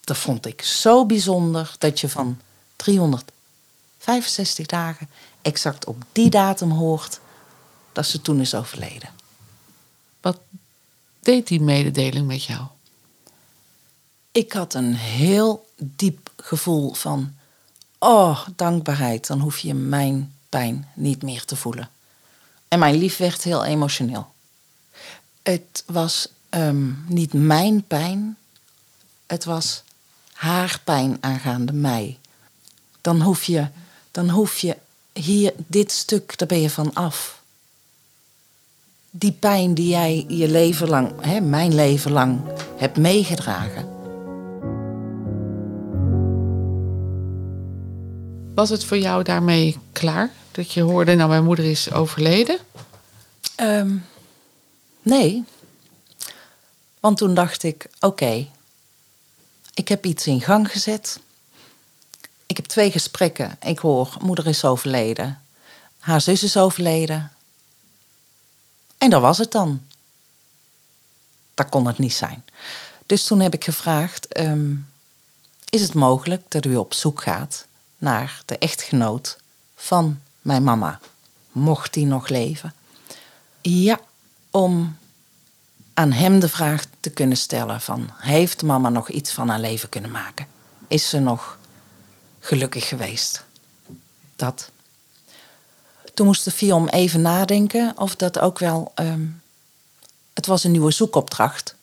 [0.00, 2.40] Dat vond ik zo bijzonder dat je van
[4.04, 5.08] 365 dagen
[5.42, 7.20] exact op die datum hoort
[7.92, 9.08] dat ze toen is overleden.
[10.20, 10.38] Wat
[11.20, 12.62] deed die mededeling met jou?
[14.32, 17.34] Ik had een heel diep gevoel van,
[17.98, 21.88] oh, dankbaarheid, dan hoef je mijn pijn niet meer te voelen.
[22.68, 24.32] En mijn lief werd heel emotioneel.
[25.42, 28.36] Het was ehm, niet mijn pijn,
[29.26, 29.82] het was
[30.32, 32.18] haar pijn aangaande mij.
[33.00, 33.68] Dan hoef je,
[34.14, 34.76] dan hoef je
[35.12, 37.42] hier, dit stuk, daar ben je van af.
[39.10, 42.40] Die pijn die jij je leven lang, hè, mijn leven lang,
[42.76, 43.88] hebt meegedragen.
[48.54, 50.30] Was het voor jou daarmee klaar?
[50.50, 52.58] Dat je hoorde, nou mijn moeder is overleden?
[53.54, 53.96] Ehm,
[55.02, 55.44] nee.
[57.00, 58.46] Want toen dacht ik, oké,
[59.74, 61.20] ik heb iets in gang gezet.
[62.54, 63.56] Ik heb twee gesprekken.
[63.62, 65.42] Ik hoor, moeder is overleden.
[65.98, 67.32] Haar zus is overleden.
[68.98, 69.82] En dat was het dan.
[71.54, 72.44] Dat kon het niet zijn.
[73.06, 74.74] Dus toen heb ik gevraagd, ehm,
[75.68, 77.66] is het mogelijk dat u op zoek gaat
[77.98, 79.38] naar de echtgenoot
[79.76, 81.00] van mijn mama?
[81.52, 82.74] Mocht die nog leven?
[83.60, 84.00] Ja,
[84.50, 84.96] om
[85.94, 88.10] aan hem de vraag te kunnen stellen van...
[88.16, 90.46] heeft mama nog iets van haar leven kunnen maken?
[90.88, 91.58] Is ze nog
[92.44, 93.44] gelukkig geweest?
[94.36, 94.70] Dat.
[96.14, 98.92] Toen moest de Fion even nadenken of dat ook wel...
[98.94, 99.26] ehm,
[100.34, 101.74] het was een nieuwe zoekopdracht.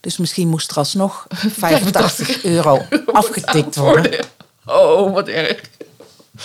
[0.00, 1.26] Dus misschien moest er alsnog
[1.58, 2.82] 85 euro
[3.12, 4.26] afgetikt worden.
[4.64, 5.60] Oh, wat erg.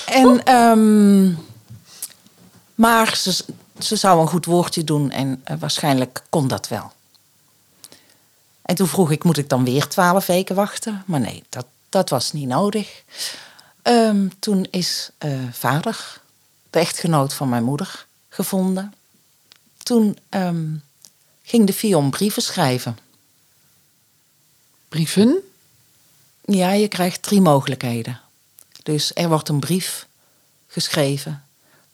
[0.05, 1.33] En, ehm,
[2.75, 3.43] maar ze,
[3.79, 6.91] ze zou een goed woordje doen en eh, waarschijnlijk kon dat wel.
[8.61, 11.03] En toen vroeg ik, moet ik dan weer twaalf weken wachten?
[11.05, 11.65] Maar nee, dat,
[11.97, 13.03] dat was niet nodig.
[13.81, 16.21] Ehm, toen is eh, vader,
[16.69, 18.93] de echtgenoot van mijn moeder, gevonden.
[19.83, 20.75] Toen ehm,
[21.43, 22.97] ging de Fion brieven schrijven.
[24.89, 25.37] Brieven?
[26.45, 28.19] Ja, je krijgt drie mogelijkheden.
[28.83, 30.07] Dus er wordt een brief
[30.67, 31.43] geschreven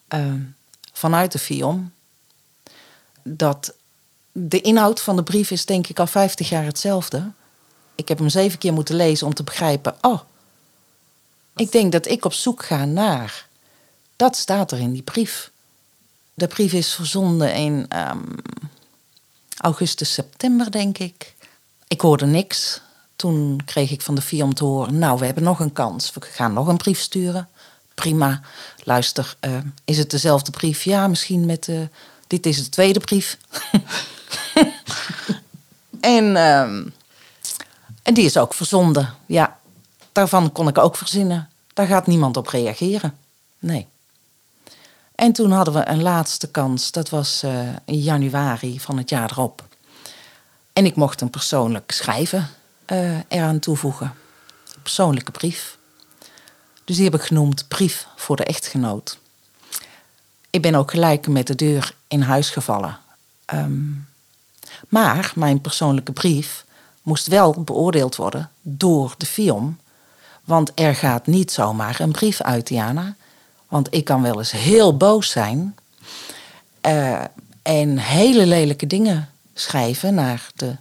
[0.08, 0.42] ehm,
[0.92, 1.94] vanuit de FIOM.
[3.22, 3.74] Dat
[4.32, 7.32] de inhoud van de brief is denk ik al 50 jaar hetzelfde.
[7.96, 9.96] Ik heb hem zeven keer moeten lezen om te begrijpen.
[10.02, 10.20] Oh,
[11.56, 13.48] ik denk dat ik op zoek ga naar.
[14.16, 15.52] Dat staat er in die brief.
[16.34, 18.24] De brief is verzonden in ehm,
[19.58, 21.34] augustus, september, denk ik.
[21.88, 22.82] Ik hoorde niks.
[23.16, 26.14] Toen kreeg ik van de FIOM te horen: Nou, we hebben nog een kans.
[26.14, 27.50] We gaan nog een brief sturen.
[27.94, 28.42] Prima.
[28.84, 30.84] Luister, eh, is het dezelfde brief?
[30.84, 31.68] Ja, misschien met.
[31.68, 31.80] eh,
[32.28, 33.38] dit is de tweede brief.
[36.00, 36.84] en, ehm,
[38.04, 39.14] en die is ook verzonden.
[39.26, 39.60] Ja,
[40.12, 41.50] daarvan kon ik ook verzinnen.
[41.74, 43.18] Daar gaat niemand op reageren.
[43.60, 43.88] Nee.
[45.16, 46.92] En toen hadden we een laatste kans.
[46.92, 49.64] Dat was eh, in januari van het jaar erop.
[50.74, 52.50] En ik mocht een persoonlijk schrijven
[52.86, 54.14] eh, eraan toevoegen.
[54.76, 55.78] Een persoonlijke brief.
[56.86, 59.18] Dus die heb ik genoemd Brief voor de echtgenoot.
[60.50, 63.00] Ik ben ook gelijk met de deur in huis gevallen.
[63.46, 63.92] Ehm,
[64.90, 66.66] maar mijn persoonlijke brief
[67.04, 69.80] moest wel beoordeeld worden door de FIOM.
[70.44, 73.16] Want er gaat niet zomaar een brief uit, Diana.
[73.68, 75.76] Want ik kan wel eens heel boos zijn.
[76.82, 77.22] eh,
[77.62, 80.76] en hele lelijke dingen schrijven naar de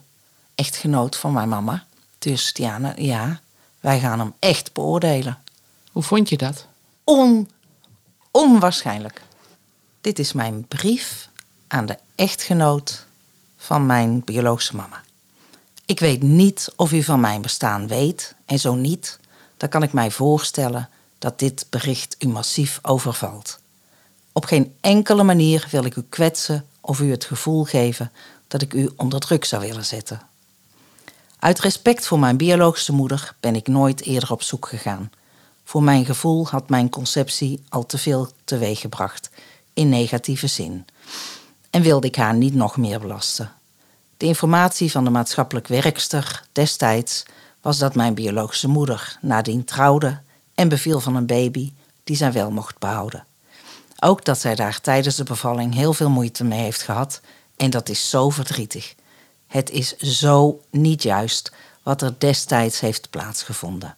[0.54, 1.84] echtgenoot van mijn mama.
[2.18, 3.40] Dus Diana, ja,
[3.80, 5.38] wij gaan hem echt beoordelen.
[5.92, 6.66] Hoe vond je dat?
[7.04, 7.50] On,
[8.30, 9.22] onwaarschijnlijk.
[10.00, 11.28] Dit is mijn brief
[11.68, 13.06] aan de echtgenoot
[13.56, 15.02] van mijn biologische mama.
[15.92, 18.34] Ik weet niet of u van mijn bestaan weet.
[18.46, 19.18] En zo niet,
[19.56, 23.58] dan kan ik mij voorstellen dat dit bericht u massief overvalt.
[24.32, 28.12] Op geen enkele manier wil ik u kwetsen of u het gevoel geven
[28.48, 30.22] dat ik u onder druk zou willen zetten.
[31.38, 35.10] Uit respect voor mijn biologische moeder ben ik nooit eerder op zoek gegaan.
[35.64, 39.30] Voor mijn gevoel had mijn conceptie al te veel teweeggebracht,
[39.72, 40.86] in negatieve zin.
[41.70, 43.52] En wilde ik haar niet nog meer belasten.
[44.22, 47.22] De informatie van de maatschappelijk werkster destijds
[47.60, 50.20] was dat mijn biologische moeder nadien trouwde
[50.54, 51.72] en beviel van een baby
[52.04, 53.24] die zij wel mocht behouden.
[54.00, 57.20] Ook dat zij daar tijdens de bevalling heel veel moeite mee heeft gehad
[57.56, 58.94] en dat is zo verdrietig.
[59.46, 63.96] Het is zo niet juist wat er destijds heeft plaatsgevonden.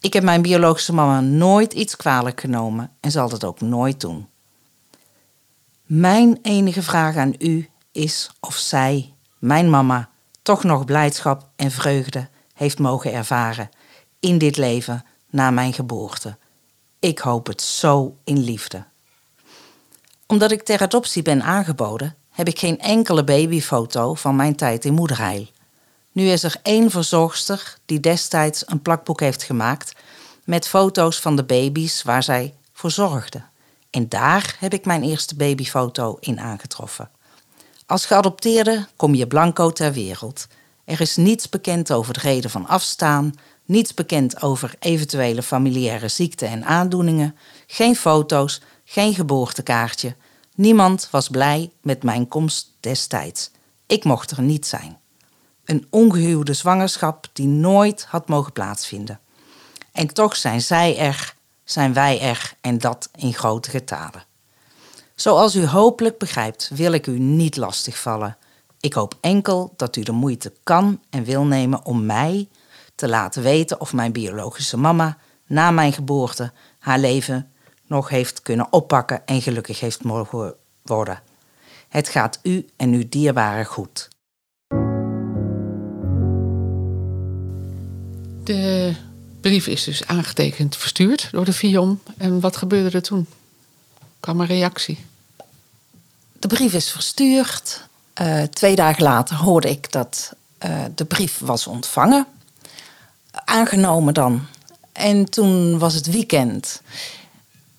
[0.00, 4.28] Ik heb mijn biologische mama nooit iets kwalijk genomen en zal dat ook nooit doen.
[5.82, 10.08] Mijn enige vraag aan u is of zij, mijn mama,
[10.42, 13.70] toch nog blijdschap en vreugde heeft mogen ervaren
[14.20, 16.36] in dit leven na mijn geboorte.
[16.98, 18.84] Ik hoop het zo in liefde.
[20.26, 24.94] Omdat ik ter adoptie ben aangeboden, heb ik geen enkele babyfoto van mijn tijd in
[24.94, 25.46] moederheil.
[26.12, 29.92] Nu is er één verzorgster die destijds een plakboek heeft gemaakt
[30.44, 33.42] met foto's van de baby's waar zij voor zorgde.
[33.90, 37.10] En daar heb ik mijn eerste babyfoto in aangetroffen.
[37.86, 40.46] Als geadopteerde kom je blanco ter wereld.
[40.84, 46.48] Er is niets bekend over de reden van afstaan, niets bekend over eventuele familiaire ziekten
[46.48, 50.16] en aandoeningen, geen foto's, geen geboortekaartje.
[50.54, 53.50] Niemand was blij met mijn komst destijds.
[53.86, 54.98] Ik mocht er niet zijn.
[55.64, 59.20] Een ongehuwde zwangerschap die nooit had mogen plaatsvinden.
[59.92, 64.24] En toch zijn zij er, zijn wij er en dat in grote getalen.
[65.16, 68.36] Zoals u hopelijk begrijpt, wil ik u niet lastigvallen.
[68.80, 72.48] Ik hoop enkel dat u de moeite kan en wil nemen om mij
[72.94, 77.50] te laten weten of mijn biologische mama na mijn geboorte haar leven
[77.86, 81.22] nog heeft kunnen oppakken en gelukkig heeft mogen worden.
[81.88, 84.08] Het gaat u en uw dierbare goed.
[88.44, 88.94] De
[89.40, 92.00] brief is dus aangetekend verstuurd door de FIOM.
[92.16, 93.26] En wat gebeurde er toen?
[94.20, 95.04] Kwam een reactie?
[96.32, 97.84] De brief is verstuurd.
[98.20, 100.32] Uh, twee dagen later hoorde ik dat
[100.66, 102.26] uh, de brief was ontvangen.
[103.30, 104.46] Aangenomen dan.
[104.92, 106.82] En toen was het weekend.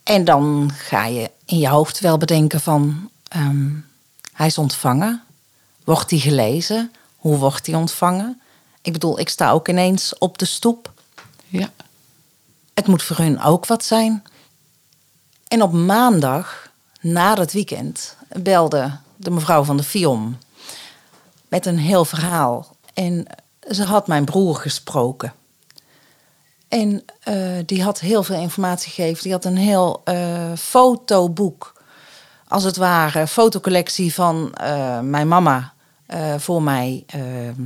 [0.03, 3.09] En dan ga je in je hoofd wel bedenken van...
[3.35, 3.85] Um,
[4.33, 5.23] hij is ontvangen.
[5.83, 6.91] Wordt hij gelezen?
[7.15, 8.41] Hoe wordt hij ontvangen?
[8.81, 10.93] Ik bedoel, ik sta ook ineens op de stoep.
[11.47, 11.71] Ja.
[12.73, 14.23] Het moet voor hun ook wat zijn.
[15.47, 20.37] En op maandag, na het weekend, belde de mevrouw van de FIOM
[21.47, 22.75] met een heel verhaal.
[22.93, 23.25] En
[23.69, 25.33] ze had mijn broer gesproken.
[26.67, 29.23] En uh, die had heel veel informatie gegeven.
[29.23, 31.83] Die had een heel uh, fotoboek,
[32.47, 35.73] als het ware, fotocollectie van uh, mijn mama
[36.37, 37.65] voor mij ehm,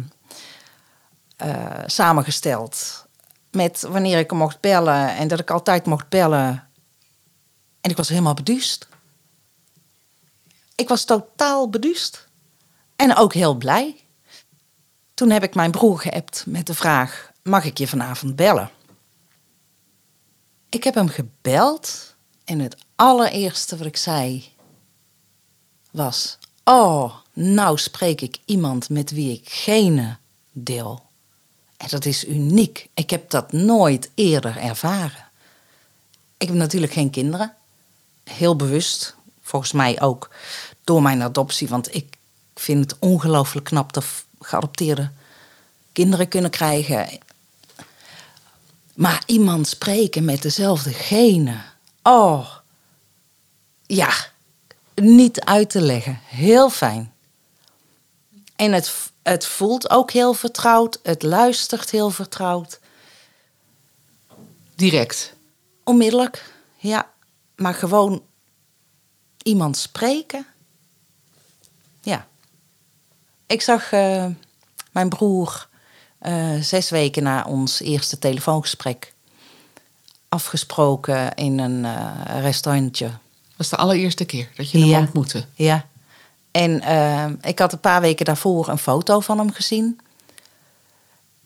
[1.85, 3.05] samengesteld.
[3.51, 6.67] Met wanneer ik hem mocht bellen en dat ik altijd mocht bellen.
[7.81, 8.87] En ik was helemaal beduust.
[10.75, 12.27] Ik was totaal beduust.
[12.95, 13.95] En ook heel blij.
[15.13, 18.71] Toen heb ik mijn broer geappt met de vraag: mag ik je vanavond bellen?
[20.69, 24.53] Ik heb hem gebeld en het allereerste wat ik zei
[25.91, 30.15] was: Oh, nou spreek ik iemand met wie ik geen
[30.51, 31.05] deel.
[31.77, 32.89] En dat is uniek.
[32.93, 35.25] Ik heb dat nooit eerder ervaren.
[36.37, 37.55] Ik heb natuurlijk geen kinderen.
[38.23, 39.15] Heel bewust.
[39.41, 40.29] Volgens mij ook
[40.83, 41.67] door mijn adoptie.
[41.67, 42.17] Want ik
[42.55, 44.05] vind het ongelooflijk knap dat
[44.39, 45.11] geadopteerde
[45.91, 47.19] kinderen kunnen krijgen.
[48.93, 51.63] Maar iemand spreken met dezelfde genen.
[52.03, 52.47] Oh,
[53.85, 54.13] ja,
[54.95, 56.19] niet uit te leggen.
[56.25, 57.13] Heel fijn.
[58.55, 60.99] En het, het voelt ook heel vertrouwd.
[61.03, 62.79] Het luistert heel vertrouwd.
[64.75, 65.33] Direct.
[65.83, 67.10] Onmiddellijk, ja.
[67.61, 68.23] Maar gewoon
[69.43, 70.45] iemand spreken.
[72.01, 72.27] Ja.
[73.45, 74.25] Ik zag uh,
[74.91, 75.67] mijn broer
[76.21, 79.13] uh, zes weken na ons eerste telefoongesprek
[80.29, 83.05] afgesproken in een uh, restaurantje.
[83.05, 84.99] Dat was de allereerste keer dat je hem ja.
[84.99, 85.45] ontmoette?
[85.53, 85.85] Ja.
[86.51, 86.73] En
[87.41, 89.99] ik had een paar weken daarvoor een foto van hem gezien.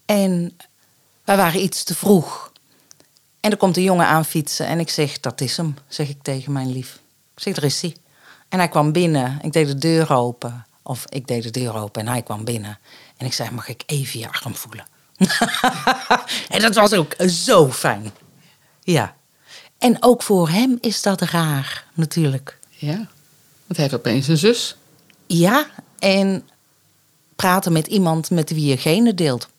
[0.06, 0.58] En
[1.23, 2.51] wij waren iets te vroeg.
[3.45, 6.17] En er komt een jongen aan fietsen en ik zeg, dat is hem, zeg ik
[6.21, 6.99] tegen mijn lief.
[7.36, 7.95] Ik zeg, er is hij.
[8.49, 9.39] En hij kwam binnen.
[9.41, 10.65] Ik deed de deur open.
[10.84, 12.79] Of ik deed de deur open en hij kwam binnen.
[13.17, 14.86] En ik zei, mag ik even je arm voelen?
[16.55, 18.12] en dat was ook zo fijn.
[18.81, 19.15] Ja.
[19.77, 22.60] En ook voor hem is dat raar, natuurlijk.
[22.69, 24.75] Ja, want hij heeft opeens een zus.
[25.27, 25.65] Ja,
[25.99, 26.49] en
[27.36, 29.49] praten met iemand met wie je gene deelt.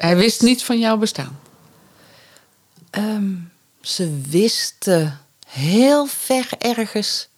[0.00, 1.38] Hij wist niet van jouw bestaan?
[2.90, 7.28] Um, ze wisten heel ver ergens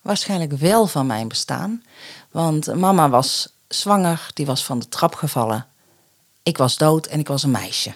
[0.00, 1.82] waarschijnlijk wel van mijn bestaan.
[2.30, 5.66] Want mama was zwanger, die was van de trap gevallen.
[6.42, 7.94] Ik was dood en ik was een meisje.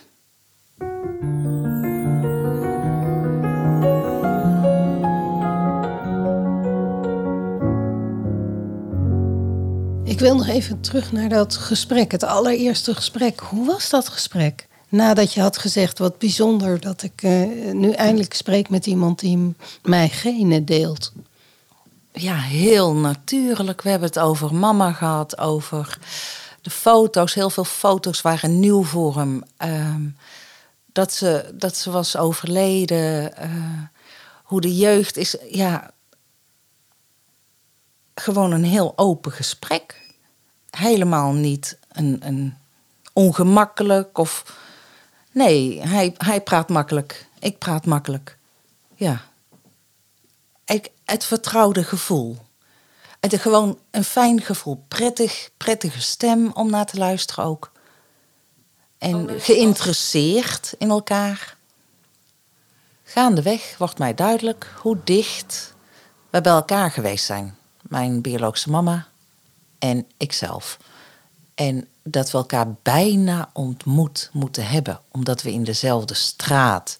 [10.17, 13.41] Ik wil nog even terug naar dat gesprek, het allereerste gesprek.
[13.41, 14.67] Hoe was dat gesprek?
[14.89, 19.55] Nadat je had gezegd, wat bijzonder dat ik uh, nu eindelijk spreek met iemand die
[19.83, 21.13] mij genen deelt
[22.17, 23.83] ja, heel natuurlijk.
[23.83, 25.99] We hebben het over mama gehad, over
[26.63, 27.35] de foto's.
[27.35, 29.43] Heel veel foto's waren nieuw voor hem.
[29.57, 30.07] Ehm,
[30.93, 33.33] dat, ze, dat ze was overleden.
[33.43, 33.83] Uh,
[34.43, 35.37] hoe de jeugd is.
[35.51, 35.91] Ja,
[38.15, 40.06] gewoon een heel open gesprek.
[40.77, 42.55] Helemaal niet een, een
[43.13, 44.59] ongemakkelijk of.
[45.33, 47.27] Nee, hij, hij praat makkelijk.
[47.39, 48.39] Ik praat makkelijk.
[48.95, 49.25] Ja
[50.67, 52.37] ik, het vertrouwde gevoel.
[53.21, 54.85] Het gewoon een fijn gevoel.
[54.89, 57.73] Prettig, prettige stem om naar te luisteren ook.
[58.99, 61.57] En geïnteresseerd in elkaar.
[63.05, 65.75] Gaandeweg wordt mij duidelijk hoe dicht
[66.31, 67.57] we bij elkaar geweest zijn.
[67.83, 69.07] Mijn biologische mama
[69.87, 70.79] en ikzelf.
[71.55, 76.99] En dat we elkaar bijna ontmoet moeten hebben, omdat we in dezelfde straat,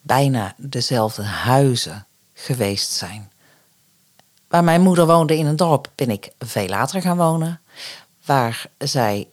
[0.00, 3.30] bijna dezelfde huizen, geweest zijn.
[4.48, 7.60] Waar mijn moeder woonde in een dorp ben ik veel later gaan wonen.
[8.24, 9.28] Waar zij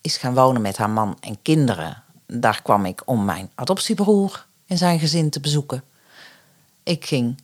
[0.00, 2.02] is gaan wonen met haar man en kinderen.
[2.26, 5.84] Daar kwam ik om mijn adoptiebroer en zijn gezin te bezoeken.
[6.82, 7.42] Ik ging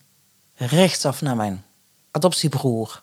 [0.54, 1.64] rechtsaf naar mijn
[2.10, 3.02] adoptiebroer.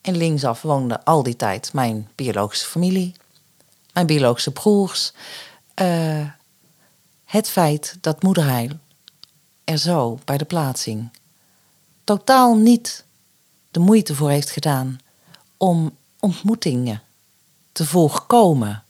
[0.00, 3.14] En linksaf woonde al die tijd mijn biologische familie,
[3.92, 5.12] mijn biologische broers.
[5.82, 6.26] Uh,
[7.24, 8.70] het feit dat moederheil
[9.64, 11.10] er zo bij de plaatsing
[12.08, 13.04] totaal niet
[13.70, 15.00] de moeite voor heeft gedaan
[15.56, 17.02] om ontmoetingen
[17.72, 18.82] te voorkomen.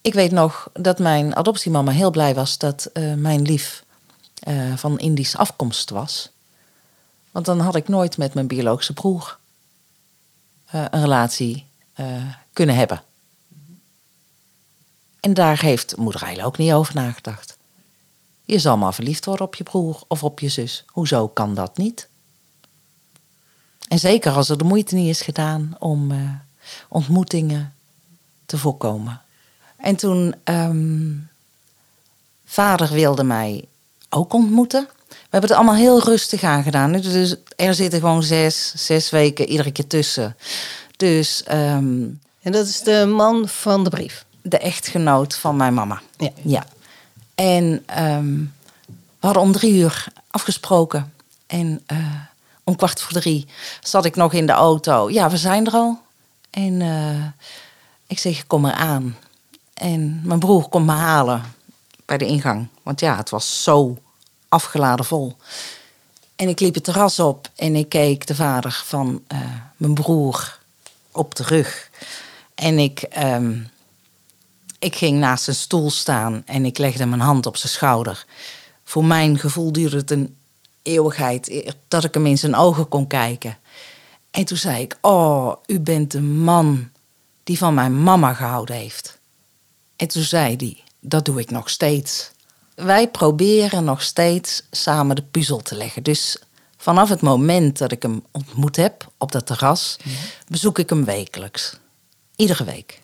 [0.00, 3.84] Ik weet nog dat mijn adoptiemama heel blij was dat eh, mijn lief
[4.48, 6.31] uh, van Indische afkomst was.
[7.32, 9.38] Want dan had ik nooit met mijn biologische broer
[10.74, 11.66] uh, een relatie
[12.52, 13.02] kunnen hebben.
[15.20, 17.56] En daar heeft moeder Eile ook niet over nagedacht.
[18.44, 20.84] Je zal maar verliefd worden op je broer of op je zus.
[20.86, 22.08] Hoezo kan dat niet?
[23.88, 26.30] En zeker als er de moeite niet is gedaan om uh,
[26.88, 27.74] ontmoetingen
[28.46, 29.20] te voorkomen.
[29.76, 31.28] En toen um,
[32.44, 33.68] vader wilde mij
[34.08, 34.88] ook ontmoeten.
[35.12, 36.92] We hebben het allemaal heel rustig aangedaan.
[36.92, 40.36] Dus er zitten gewoon zes, zes weken iedere keer tussen.
[40.96, 44.24] Dus, um, en dat is de man van de brief?
[44.42, 46.00] De echtgenoot van mijn mama.
[46.16, 46.30] Ja.
[46.42, 46.64] ja.
[47.34, 48.54] En um,
[48.92, 51.12] we hadden om drie uur afgesproken.
[51.46, 51.98] En uh,
[52.64, 53.46] om kwart voor drie
[53.80, 55.10] zat ik nog in de auto.
[55.10, 56.00] Ja, we zijn er al.
[56.50, 57.24] En uh,
[58.06, 59.16] ik zeg, kom maar aan.
[59.74, 61.42] En mijn broer komt me halen
[62.04, 62.66] bij de ingang.
[62.82, 63.98] Want ja, het was zo
[64.52, 65.36] afgeladen vol.
[66.36, 69.38] En ik liep het terras op en ik keek de vader van uh,
[69.76, 70.58] mijn broer
[71.12, 71.90] op de rug.
[72.54, 73.68] En ik, um,
[74.78, 78.24] ik ging naast zijn stoel staan en ik legde mijn hand op zijn schouder.
[78.84, 80.36] Voor mijn gevoel duurde het een
[80.82, 83.58] eeuwigheid dat ik hem in zijn ogen kon kijken.
[84.30, 86.90] En toen zei ik: Oh, u bent de man
[87.44, 89.18] die van mijn mama gehouden heeft.
[89.96, 92.30] En toen zei hij: Dat doe ik nog steeds.
[92.74, 96.02] Wij proberen nog steeds samen de puzzel te leggen.
[96.02, 96.36] Dus
[96.76, 100.10] vanaf het moment dat ik hem ontmoet heb op dat terras, ja.
[100.48, 101.76] bezoek ik hem wekelijks.
[102.36, 103.02] Iedere week.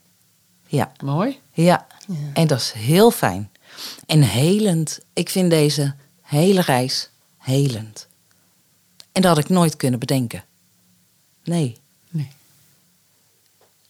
[0.67, 0.93] Ja.
[1.05, 1.41] Mooi.
[1.53, 1.87] Ja.
[2.07, 2.15] ja.
[2.33, 3.51] En dat is heel fijn.
[4.07, 5.01] En helend.
[5.13, 8.07] Ik vind deze hele reis helend.
[9.13, 10.45] En dat had ik nooit kunnen bedenken.
[11.45, 11.79] Nee.
[12.11, 12.31] nee.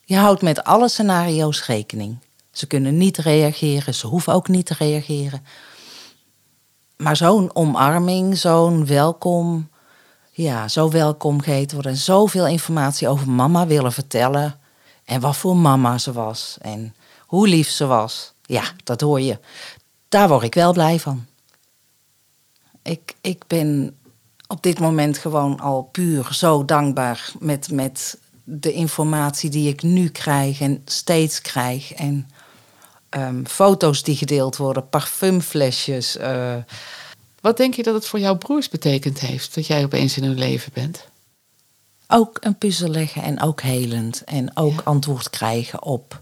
[0.05, 2.19] Je houdt met alle scenario's rekening.
[2.59, 5.45] Ze kunnen niet reageren, ze hoeven ook niet te reageren.
[6.97, 9.69] Maar zo'n omarming, zo'n welkom,
[10.31, 14.59] ja, zo welkom geheten worden en zoveel informatie over mama willen vertellen.
[15.05, 18.33] En wat voor mama ze was en hoe lief ze was.
[18.43, 19.39] Ja, dat hoor je.
[20.09, 21.27] Daar word ik wel blij van.
[22.83, 23.97] Ik, ik ben
[24.47, 30.09] op dit moment gewoon al puur zo dankbaar met, met de informatie die ik nu
[30.09, 31.93] krijg en steeds krijg.
[31.93, 32.29] En
[33.11, 36.17] um, foto's die gedeeld worden, parfumflesjes.
[36.17, 36.57] Uh.
[37.41, 40.39] Wat denk je dat het voor jouw broers betekend heeft dat jij opeens in hun
[40.39, 41.07] leven bent?
[42.07, 44.25] Ook een puzzel leggen en ook helend.
[44.25, 44.83] En ook ja.
[44.85, 46.21] antwoord krijgen op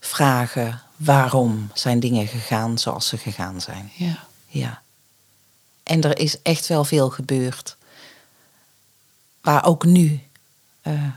[0.00, 3.92] vragen waarom zijn dingen gegaan zoals ze gegaan zijn.
[3.94, 4.26] Ja.
[4.46, 4.82] ja.
[5.82, 7.76] En er is echt wel veel gebeurd.
[9.40, 10.20] Waar ook nu
[10.82, 11.08] uh,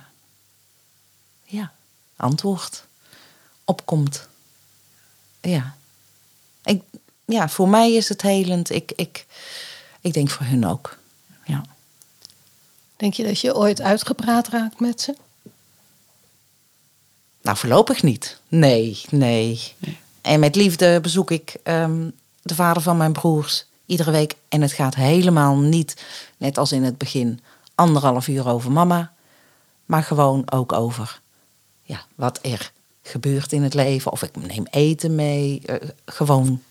[1.44, 1.72] ja,
[2.16, 2.84] antwoord
[3.64, 4.28] op komt.
[5.42, 5.76] Ja.
[6.64, 6.82] Ik,
[7.26, 8.70] ja, voor mij is het helend.
[8.70, 9.26] Ik, ik,
[10.02, 10.98] ik denk voor hun ook.
[11.46, 11.64] Ja.
[12.96, 15.16] Denk je dat je ooit uitgepraat raakt met ze?
[17.42, 18.40] Nou, voorlopig niet.
[18.48, 19.74] Nee, nee.
[19.78, 19.98] nee.
[20.22, 22.12] En met liefde bezoek ik um,
[22.42, 24.36] de vader van mijn broers iedere week.
[24.50, 26.04] En het gaat helemaal niet,
[26.38, 27.40] net als in het begin,
[27.76, 29.14] anderhalf uur over mama.
[29.86, 31.22] Maar gewoon ook over
[31.84, 32.72] ja, wat er
[33.10, 34.12] gebeurt in het leven.
[34.12, 35.62] Of ik neem eten mee.
[35.66, 36.64] Uh, gewoon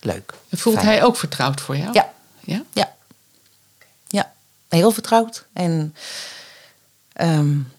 [0.00, 0.34] leuk.
[0.50, 0.86] Voelt fijn.
[0.88, 1.92] hij ook vertrouwd voor jou?
[1.92, 2.12] Ja.
[2.40, 2.62] Ja?
[2.72, 2.94] Ja.
[4.08, 4.32] ja.
[4.68, 5.46] Heel vertrouwd.
[5.52, 5.94] En
[7.20, 7.72] um,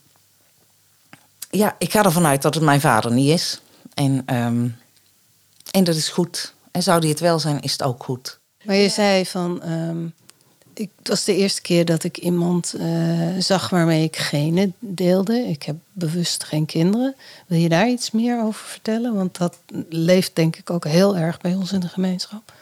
[1.49, 3.61] ja, ik ga ervan uit dat het mijn vader niet is.
[3.93, 4.77] En, um,
[5.71, 6.53] en dat is goed.
[6.71, 8.39] En zou die het wel zijn, is het ook goed.
[8.63, 9.71] Maar je zei van.
[9.71, 10.13] Um,
[10.79, 15.47] ik, het was de eerste keer dat ik iemand uh, zag waarmee ik genen deelde.
[15.47, 17.15] Ik heb bewust geen kinderen.
[17.47, 19.15] Wil je daar iets meer over vertellen?
[19.15, 19.57] Want dat
[19.89, 22.53] leeft denk ik ook heel erg bij ons in de gemeenschap.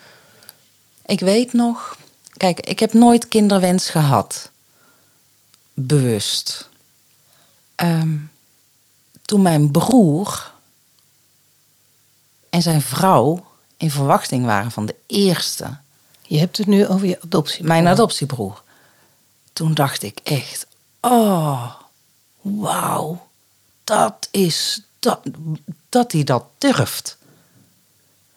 [1.06, 1.98] Ik weet nog.
[2.38, 4.52] Kijk, ik heb nooit kinderwens gehad.
[5.74, 6.70] Bewust.
[7.76, 8.32] Um,
[9.22, 10.54] toen mijn broer
[12.50, 13.46] en zijn vrouw
[13.78, 15.78] in verwachting waren van de eerste.
[16.28, 17.68] Je hebt het nu over je adoptiebroer.
[17.68, 18.64] Mijn adoptiebroer.
[19.54, 20.68] Toen dacht ik echt,
[21.02, 21.76] oh,
[22.42, 23.28] wauw,
[23.84, 25.20] dat is, dat,
[25.90, 27.18] dat hij dat durft.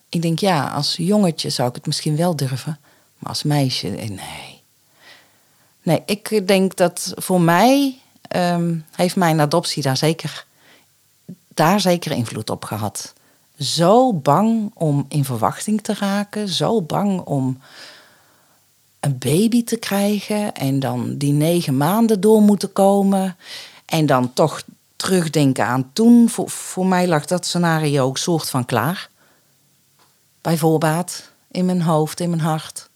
[0.09, 2.79] Ik denk, ja, als jongetje zou ik het misschien wel durven,
[3.19, 4.63] maar als meisje, eh, nee.
[5.83, 7.99] Nee, ik denk dat voor mij
[8.37, 10.47] um, heeft mijn adoptie daar zeker
[11.59, 13.13] daar zeker invloed op gehad.
[13.59, 17.59] Zo bang om in verwachting te raken, zo bang om
[19.01, 23.37] een baby te krijgen en dan die negen maanden door moeten komen
[23.85, 24.63] en dan toch
[24.97, 26.29] terugdenken aan toen.
[26.29, 29.11] Voor, voor mij lag dat scenario ook soort van klaar.
[30.41, 32.89] Bij voorbaat, in mijn hoofd, in mijn hart.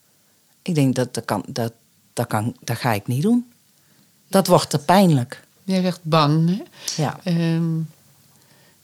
[0.62, 1.72] Ik denk dat dat kan, dat,
[2.12, 3.52] dat kan, dat ga ik niet doen.
[4.28, 5.44] Dat wordt te pijnlijk.
[5.64, 6.48] Jij zegt bang.
[6.48, 6.62] Hè?
[7.02, 7.18] Ja.
[7.22, 7.78] Ehm,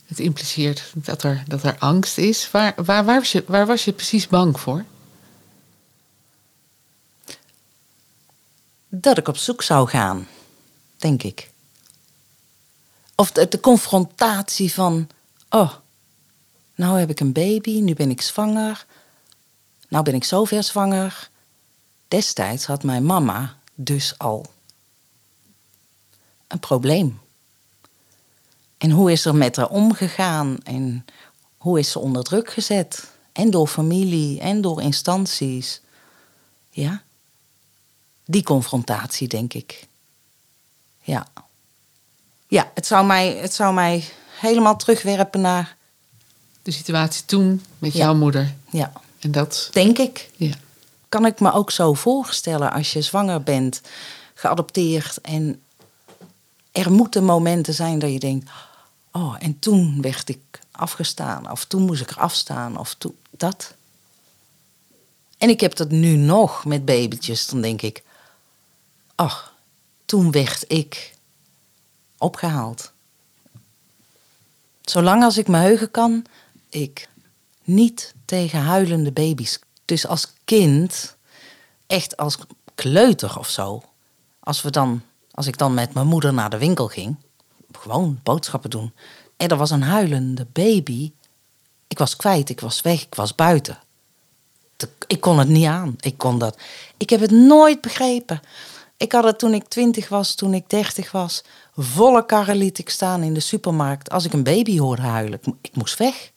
[0.08, 2.50] het impliceert dat er, dat er angst is.
[2.50, 4.84] Waar, waar, waar, was je, waar was je precies bang voor?
[8.88, 10.28] Dat ik op zoek zou gaan,
[10.96, 11.50] denk ik.
[13.14, 15.08] Of de, de confrontatie van,
[15.50, 15.72] oh,
[16.74, 18.86] nou heb ik een baby, nu ben ik zwanger.
[19.88, 21.30] Nou ben ik zover zwanger.
[22.08, 24.46] Destijds had mijn mama dus al
[26.46, 27.20] een probleem.
[28.78, 31.04] En hoe is er met haar omgegaan en
[31.56, 33.10] hoe is ze onder druk gezet?
[33.32, 35.80] En door familie en door instanties.
[36.70, 37.02] Ja,
[38.24, 39.86] die confrontatie, denk ik.
[41.02, 41.26] Ja.
[42.48, 44.04] Ja, het zou mij, het zou mij
[44.40, 45.76] helemaal terugwerpen naar.
[46.62, 47.98] De situatie toen met Ja.
[47.98, 48.54] jouw moeder.
[48.70, 49.68] Ja, En dat.
[49.72, 50.30] denk ik.
[50.36, 50.54] Ja.
[51.08, 53.80] Kan ik me ook zo voorstellen als je zwanger bent,
[54.34, 55.62] geadopteerd en
[56.72, 58.50] er moeten momenten zijn dat je denkt:
[59.12, 63.74] oh, en toen werd ik afgestaan, of toen moest ik er afstaan, of toen dat.
[65.38, 68.02] En ik heb dat nu nog met babytjes, dan denk ik:
[69.14, 69.54] ach,
[70.04, 71.14] toen werd ik
[72.18, 72.92] opgehaald.
[74.82, 76.24] Zolang als ik me heugen kan,
[76.68, 77.08] ik
[77.64, 79.58] niet tegen huilende baby's.
[79.84, 81.16] Dus als kind,
[81.86, 82.38] echt als
[82.74, 83.82] kleuter of zo,
[84.40, 87.16] als, we dan, als ik dan met mijn moeder naar de winkel ging,
[87.90, 88.92] gewoon boodschappen doen,
[89.36, 91.12] en er was een huilende baby,
[91.88, 93.78] ik was kwijt, ik was weg, ik was buiten.
[95.06, 95.96] Ik kon het niet aan.
[96.00, 96.58] Ik kon dat.
[96.96, 98.40] Ik heb het nooit begrepen.
[98.96, 101.44] Ik had het toen ik twintig was, toen ik dertig was.
[101.76, 104.10] Volle karren liet ik staan in de supermarkt.
[104.10, 106.32] Als ik een baby hoorde huilen, ik moest weg.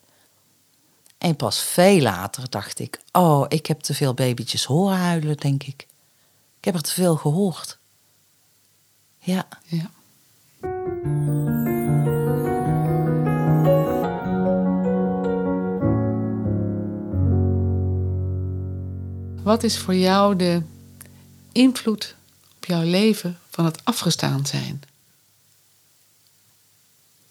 [1.17, 5.63] En pas veel later dacht ik: Oh, ik heb te veel babytjes horen huilen, denk
[5.63, 5.87] ik.
[6.57, 7.77] Ik heb er te veel gehoord.
[9.19, 9.89] Ja, Ja.
[19.43, 20.61] Wat is voor jou de
[21.51, 22.15] invloed
[22.55, 24.81] op jouw leven van het afgestaan zijn?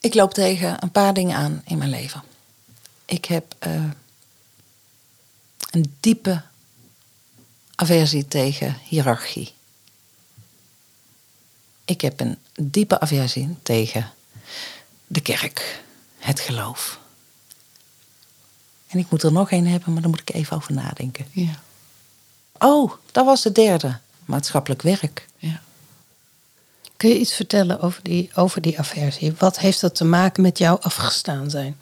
[0.01, 2.23] ik loop tegen een paar dingen aan in mijn leven.
[3.05, 3.85] Ik heb eh,
[5.71, 6.43] een diepe
[7.75, 9.53] aversie tegen hiërarchie.
[11.91, 14.11] Ik heb een diepe aversie tegen
[15.07, 15.83] de kerk,
[16.19, 16.99] het geloof.
[18.87, 21.27] En ik moet er nog één hebben, maar daar moet ik even over nadenken.
[21.31, 21.61] Ja.
[22.59, 23.99] Oh, dat was de derde.
[24.25, 25.27] Maatschappelijk werk.
[25.37, 25.61] ja.
[26.97, 29.35] Kun je iets vertellen over die, over die aversie?
[29.39, 31.77] Wat heeft dat te maken met jouw afgestaan zijn?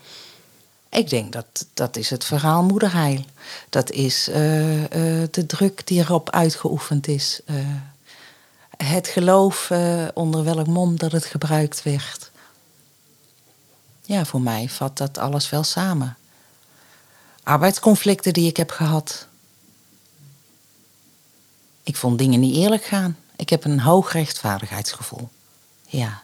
[0.91, 3.25] Ik denk dat dat is het verhaal moederheil.
[3.69, 7.41] Dat is eh, eh, de druk die erop uitgeoefend is.
[7.45, 7.57] Eh,
[8.85, 12.31] het geloof eh, onder welk mom dat het gebruikt werd.
[14.03, 16.17] Ja, voor mij vat dat alles wel samen.
[17.43, 19.27] Arbeidsconflicten die ik heb gehad.
[21.83, 23.17] Ik vond dingen niet eerlijk gaan.
[23.37, 25.29] Ik heb een hoog rechtvaardigheidsgevoel.
[25.87, 26.23] Ja,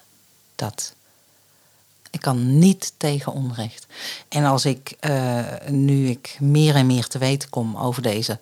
[0.55, 0.95] dat.
[2.11, 3.87] Ik kan niet tegen onrecht.
[4.29, 8.41] En als ik, eh, nu ik meer en meer te weten kom over deze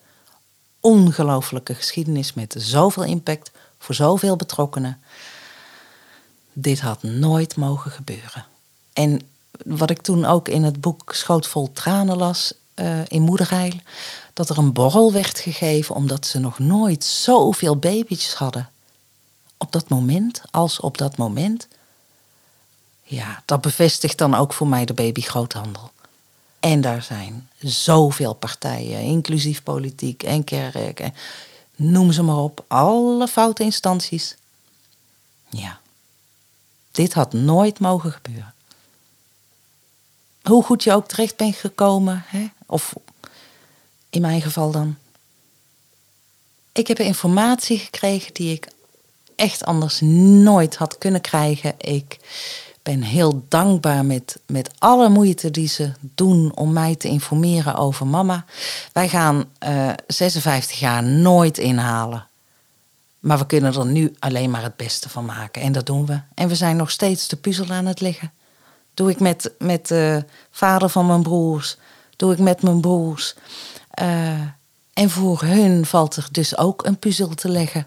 [0.81, 3.51] ongelooflijke geschiedenis met zoveel impact
[3.83, 5.01] voor zoveel betrokkenen,
[6.53, 8.45] dit had nooit mogen gebeuren.
[8.93, 9.21] En
[9.65, 13.73] wat ik toen ook in het boek Schoot vol tranen las eh, in Moederheil,
[14.33, 18.71] dat er een borrel werd gegeven omdat ze nog nooit zoveel babytjes hadden.
[19.57, 21.69] Op dat moment, als op dat moment.
[23.03, 25.91] Ja, dat bevestigt dan ook voor mij de babygroothandel.
[26.61, 31.15] En daar zijn zoveel partijen, inclusief politiek en kerk, en
[31.77, 34.37] noem ze maar op, alle foute instanties.
[35.49, 35.81] Ja,
[36.91, 38.55] dit had nooit mogen gebeuren.
[40.43, 42.47] Hoe goed je ook terecht bent gekomen, hè?
[42.67, 42.95] of
[44.11, 44.97] in mijn geval dan.
[46.73, 48.69] Ik heb informatie gekregen die ik
[49.37, 51.75] echt anders nooit had kunnen krijgen.
[51.79, 52.19] Ik
[52.83, 58.07] ben heel dankbaar met, met alle moeite die ze doen om mij te informeren over
[58.07, 58.45] mama.
[58.93, 62.27] Wij gaan eh 56 jaar nooit inhalen.
[63.19, 65.63] Maar we kunnen er nu alleen maar het beste van maken.
[65.63, 66.21] En dat doen we.
[66.35, 68.33] En we zijn nog steeds de puzzel aan het leggen.
[68.95, 71.77] Doe ik met, met de vader van mijn broers.
[72.17, 73.35] Doe ik met mijn broers.
[73.91, 74.41] Eh,
[74.93, 77.87] en voor hun valt er dus ook een puzzel te leggen.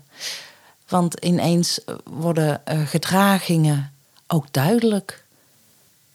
[0.88, 3.94] Want ineens worden uh, gedragingen
[4.28, 5.24] ook duidelijk.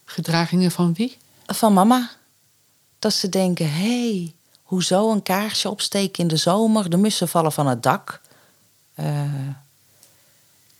[0.04, 1.16] Gedragingen van wie?
[1.46, 2.10] Van mama.
[2.98, 6.90] Dat ze denken, hé, hey, hoezo een kaarsje opsteken in de zomer?
[6.90, 8.20] De mussen vallen van het dak.
[8.96, 9.22] Uh,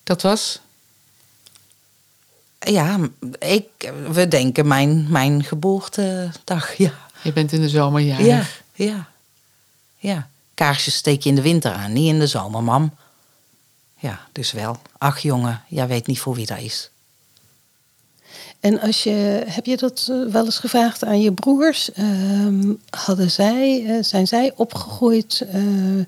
[0.03, 0.61] dat was?
[2.59, 2.99] Ja,
[3.39, 6.93] ik, we denken mijn, mijn geboortedag, ja.
[7.23, 8.63] Je bent in de zomer jarig.
[8.73, 9.09] Ja, ja,
[9.97, 10.29] ja.
[10.55, 12.95] Kaarsjes steek je in de winter aan, niet in de zomer, mam.
[13.97, 14.81] Ja, dus wel.
[14.99, 16.91] Ach jongen, jij weet niet voor wie dat is.
[18.61, 21.93] En als je, heb je dat eh, wel eens gevraagd aan je broers?
[21.93, 26.05] Ehm, hadden zij, eh, zijn zij opgegroeid uh,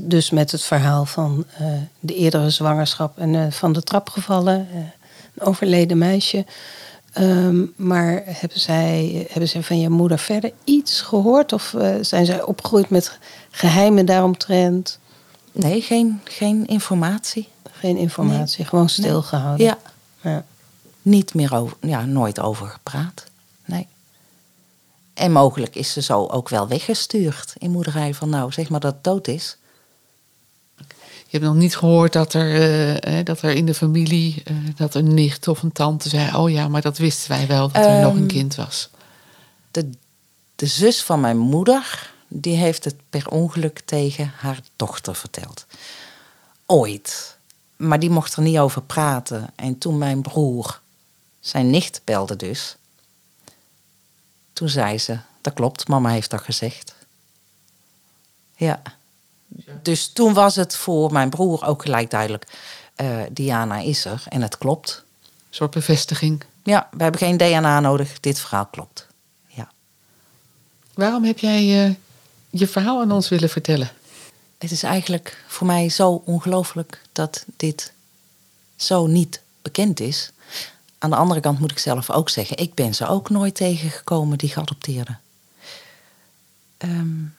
[0.00, 1.44] dus met het verhaal van
[2.00, 4.68] de eerdere zwangerschap en van de trap gevallen,
[5.34, 6.44] een overleden meisje?
[7.12, 11.52] Ehm, maar hebben zij, hebben zij van je moeder verder iets gehoord?
[11.52, 13.18] Of zijn zij opgegroeid met
[13.50, 14.98] geheimen daaromtrent?
[15.52, 17.48] Nee, geen, geen informatie.
[17.70, 19.66] Geen informatie, gewoon stilgehouden.
[19.66, 19.78] Ja.
[20.20, 20.44] ja
[21.02, 23.24] niet meer over, ja, nooit over gepraat.
[23.64, 23.86] Nee.
[25.14, 28.94] En mogelijk is ze zo ook wel weggestuurd in moederij van nou, zeg maar dat
[28.94, 29.56] het dood is.
[31.32, 34.94] Je hebt nog niet gehoord dat er, uh, dat er in de familie, uh, dat
[34.94, 38.00] een nicht of een tante zei, oh ja, maar dat wisten wij wel, dat er
[38.00, 38.90] nog een ehm, kind was.
[39.70, 39.90] De,
[40.56, 45.66] de zus van mijn moeder, die heeft het per ongeluk tegen haar dochter verteld.
[46.66, 47.36] Ooit.
[47.76, 49.50] Maar die mocht er niet over praten.
[49.56, 50.80] En toen mijn broer
[51.42, 52.76] zijn nicht belde dus.
[54.52, 56.94] Toen zei ze, dat klopt, mama heeft dat gezegd.
[58.56, 58.82] Ja.
[59.82, 62.46] Dus toen was het voor mijn broer ook gelijk duidelijk.
[62.96, 65.04] Uh, Diana is er en het klopt.
[65.22, 66.44] Een soort bevestiging.
[66.64, 68.20] Ja, we hebben geen DNA nodig.
[68.20, 69.06] Dit verhaal klopt.
[69.46, 69.70] Ja.
[70.94, 71.94] Waarom heb jij uh,
[72.50, 73.90] je verhaal aan ons willen vertellen?
[74.58, 77.92] Het is eigenlijk voor mij zo ongelooflijk dat dit
[78.76, 80.32] zo niet bekend is.
[81.02, 84.38] Aan de andere kant moet ik zelf ook zeggen, ik ben ze ook nooit tegengekomen
[84.38, 85.20] die geadopteerden.
[86.78, 87.34] Um,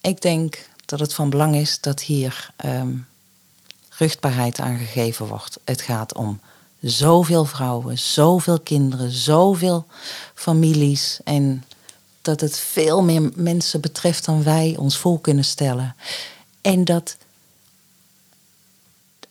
[0.00, 3.06] ik denk dat het van belang is dat hier um,
[3.88, 5.58] ruchtbaarheid aangegeven wordt.
[5.64, 6.40] Het gaat om
[6.80, 9.86] zoveel vrouwen, zoveel kinderen, zoveel
[10.34, 11.20] families.
[11.24, 11.64] En
[12.22, 15.96] dat het veel meer mensen betreft dan wij ons voor kunnen stellen.
[16.60, 17.16] En dat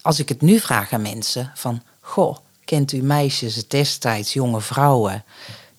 [0.01, 5.23] als ik het nu vraag aan mensen van, goh, Kent u meisjes destijds, jonge vrouwen,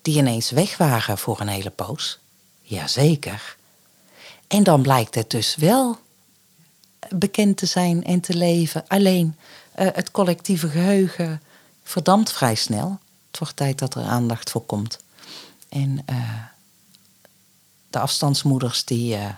[0.01, 2.19] die ineens weg waren voor een hele poos?
[2.61, 3.55] Jazeker.
[4.47, 5.97] En dan blijkt het dus wel
[7.09, 8.87] bekend te zijn en te leven.
[8.87, 9.35] Alleen
[9.79, 11.41] uh, het collectieve geheugen
[11.83, 12.99] verdampt vrij snel.
[13.29, 14.99] Het wordt tijd dat er aandacht voor komt.
[15.69, 16.43] En uh,
[17.89, 19.29] de afstandsmoeders die, uh,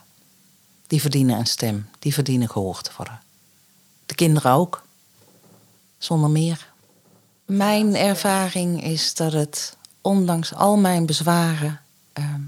[0.87, 3.21] die verdienen een stem, die verdienen gehoord te worden.
[4.05, 4.83] De kinderen ook,
[5.97, 6.68] zonder meer.
[7.49, 11.81] Mijn ervaring is dat het, ondanks al mijn bezwaren,
[12.13, 12.41] ehm,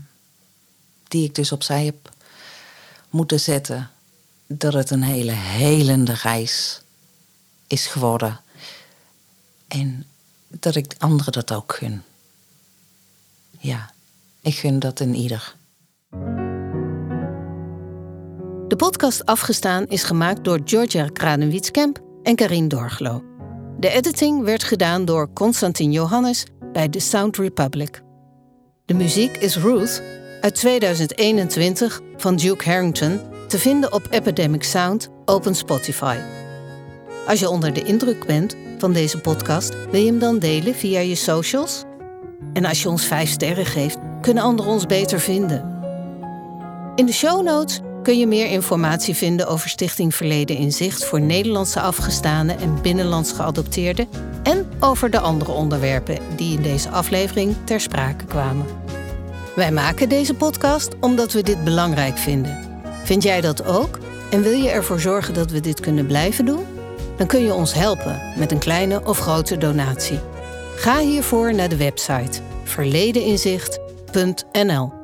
[1.07, 2.09] die ik dus opzij heb
[3.09, 3.89] moeten zetten,
[4.47, 6.81] dat het een hele helende reis
[7.67, 8.39] is geworden.
[9.67, 10.05] En
[10.47, 12.03] dat ik anderen dat ook gun.
[13.57, 13.91] Ja,
[14.41, 15.55] ik gun dat in ieder.
[18.67, 23.30] De podcast Afgestaan is gemaakt door Georgia Kranenwietskamp en Karin Dorglo.
[23.81, 28.01] De editing werd gedaan door Constantin Johannes bij The Sound Republic.
[28.85, 30.01] De muziek is Ruth
[30.41, 36.17] uit 2021 van Duke Harrington te vinden op Epidemic Sound Open Spotify.
[37.27, 40.99] Als je onder de indruk bent van deze podcast, wil je hem dan delen via
[40.99, 41.83] je socials?
[42.53, 45.79] En als je ons 5 sterren geeft, kunnen anderen ons beter vinden.
[46.95, 51.21] In de show notes kun je meer informatie vinden over Stichting Verleden in Zicht voor
[51.21, 54.07] Nederlandse afgestaanden en binnenlands geadopteerden
[54.43, 58.65] en over de andere onderwerpen die in deze aflevering ter sprake kwamen.
[59.55, 62.57] Wij maken deze podcast omdat we dit belangrijk vinden.
[63.03, 63.99] Vind jij dat ook?
[64.31, 66.65] En wil je ervoor zorgen dat we dit kunnen blijven doen?
[67.17, 70.19] Dan kun je ons helpen met een kleine of grote donatie.
[70.75, 75.00] Ga hiervoor naar de website verledeninzicht.nl.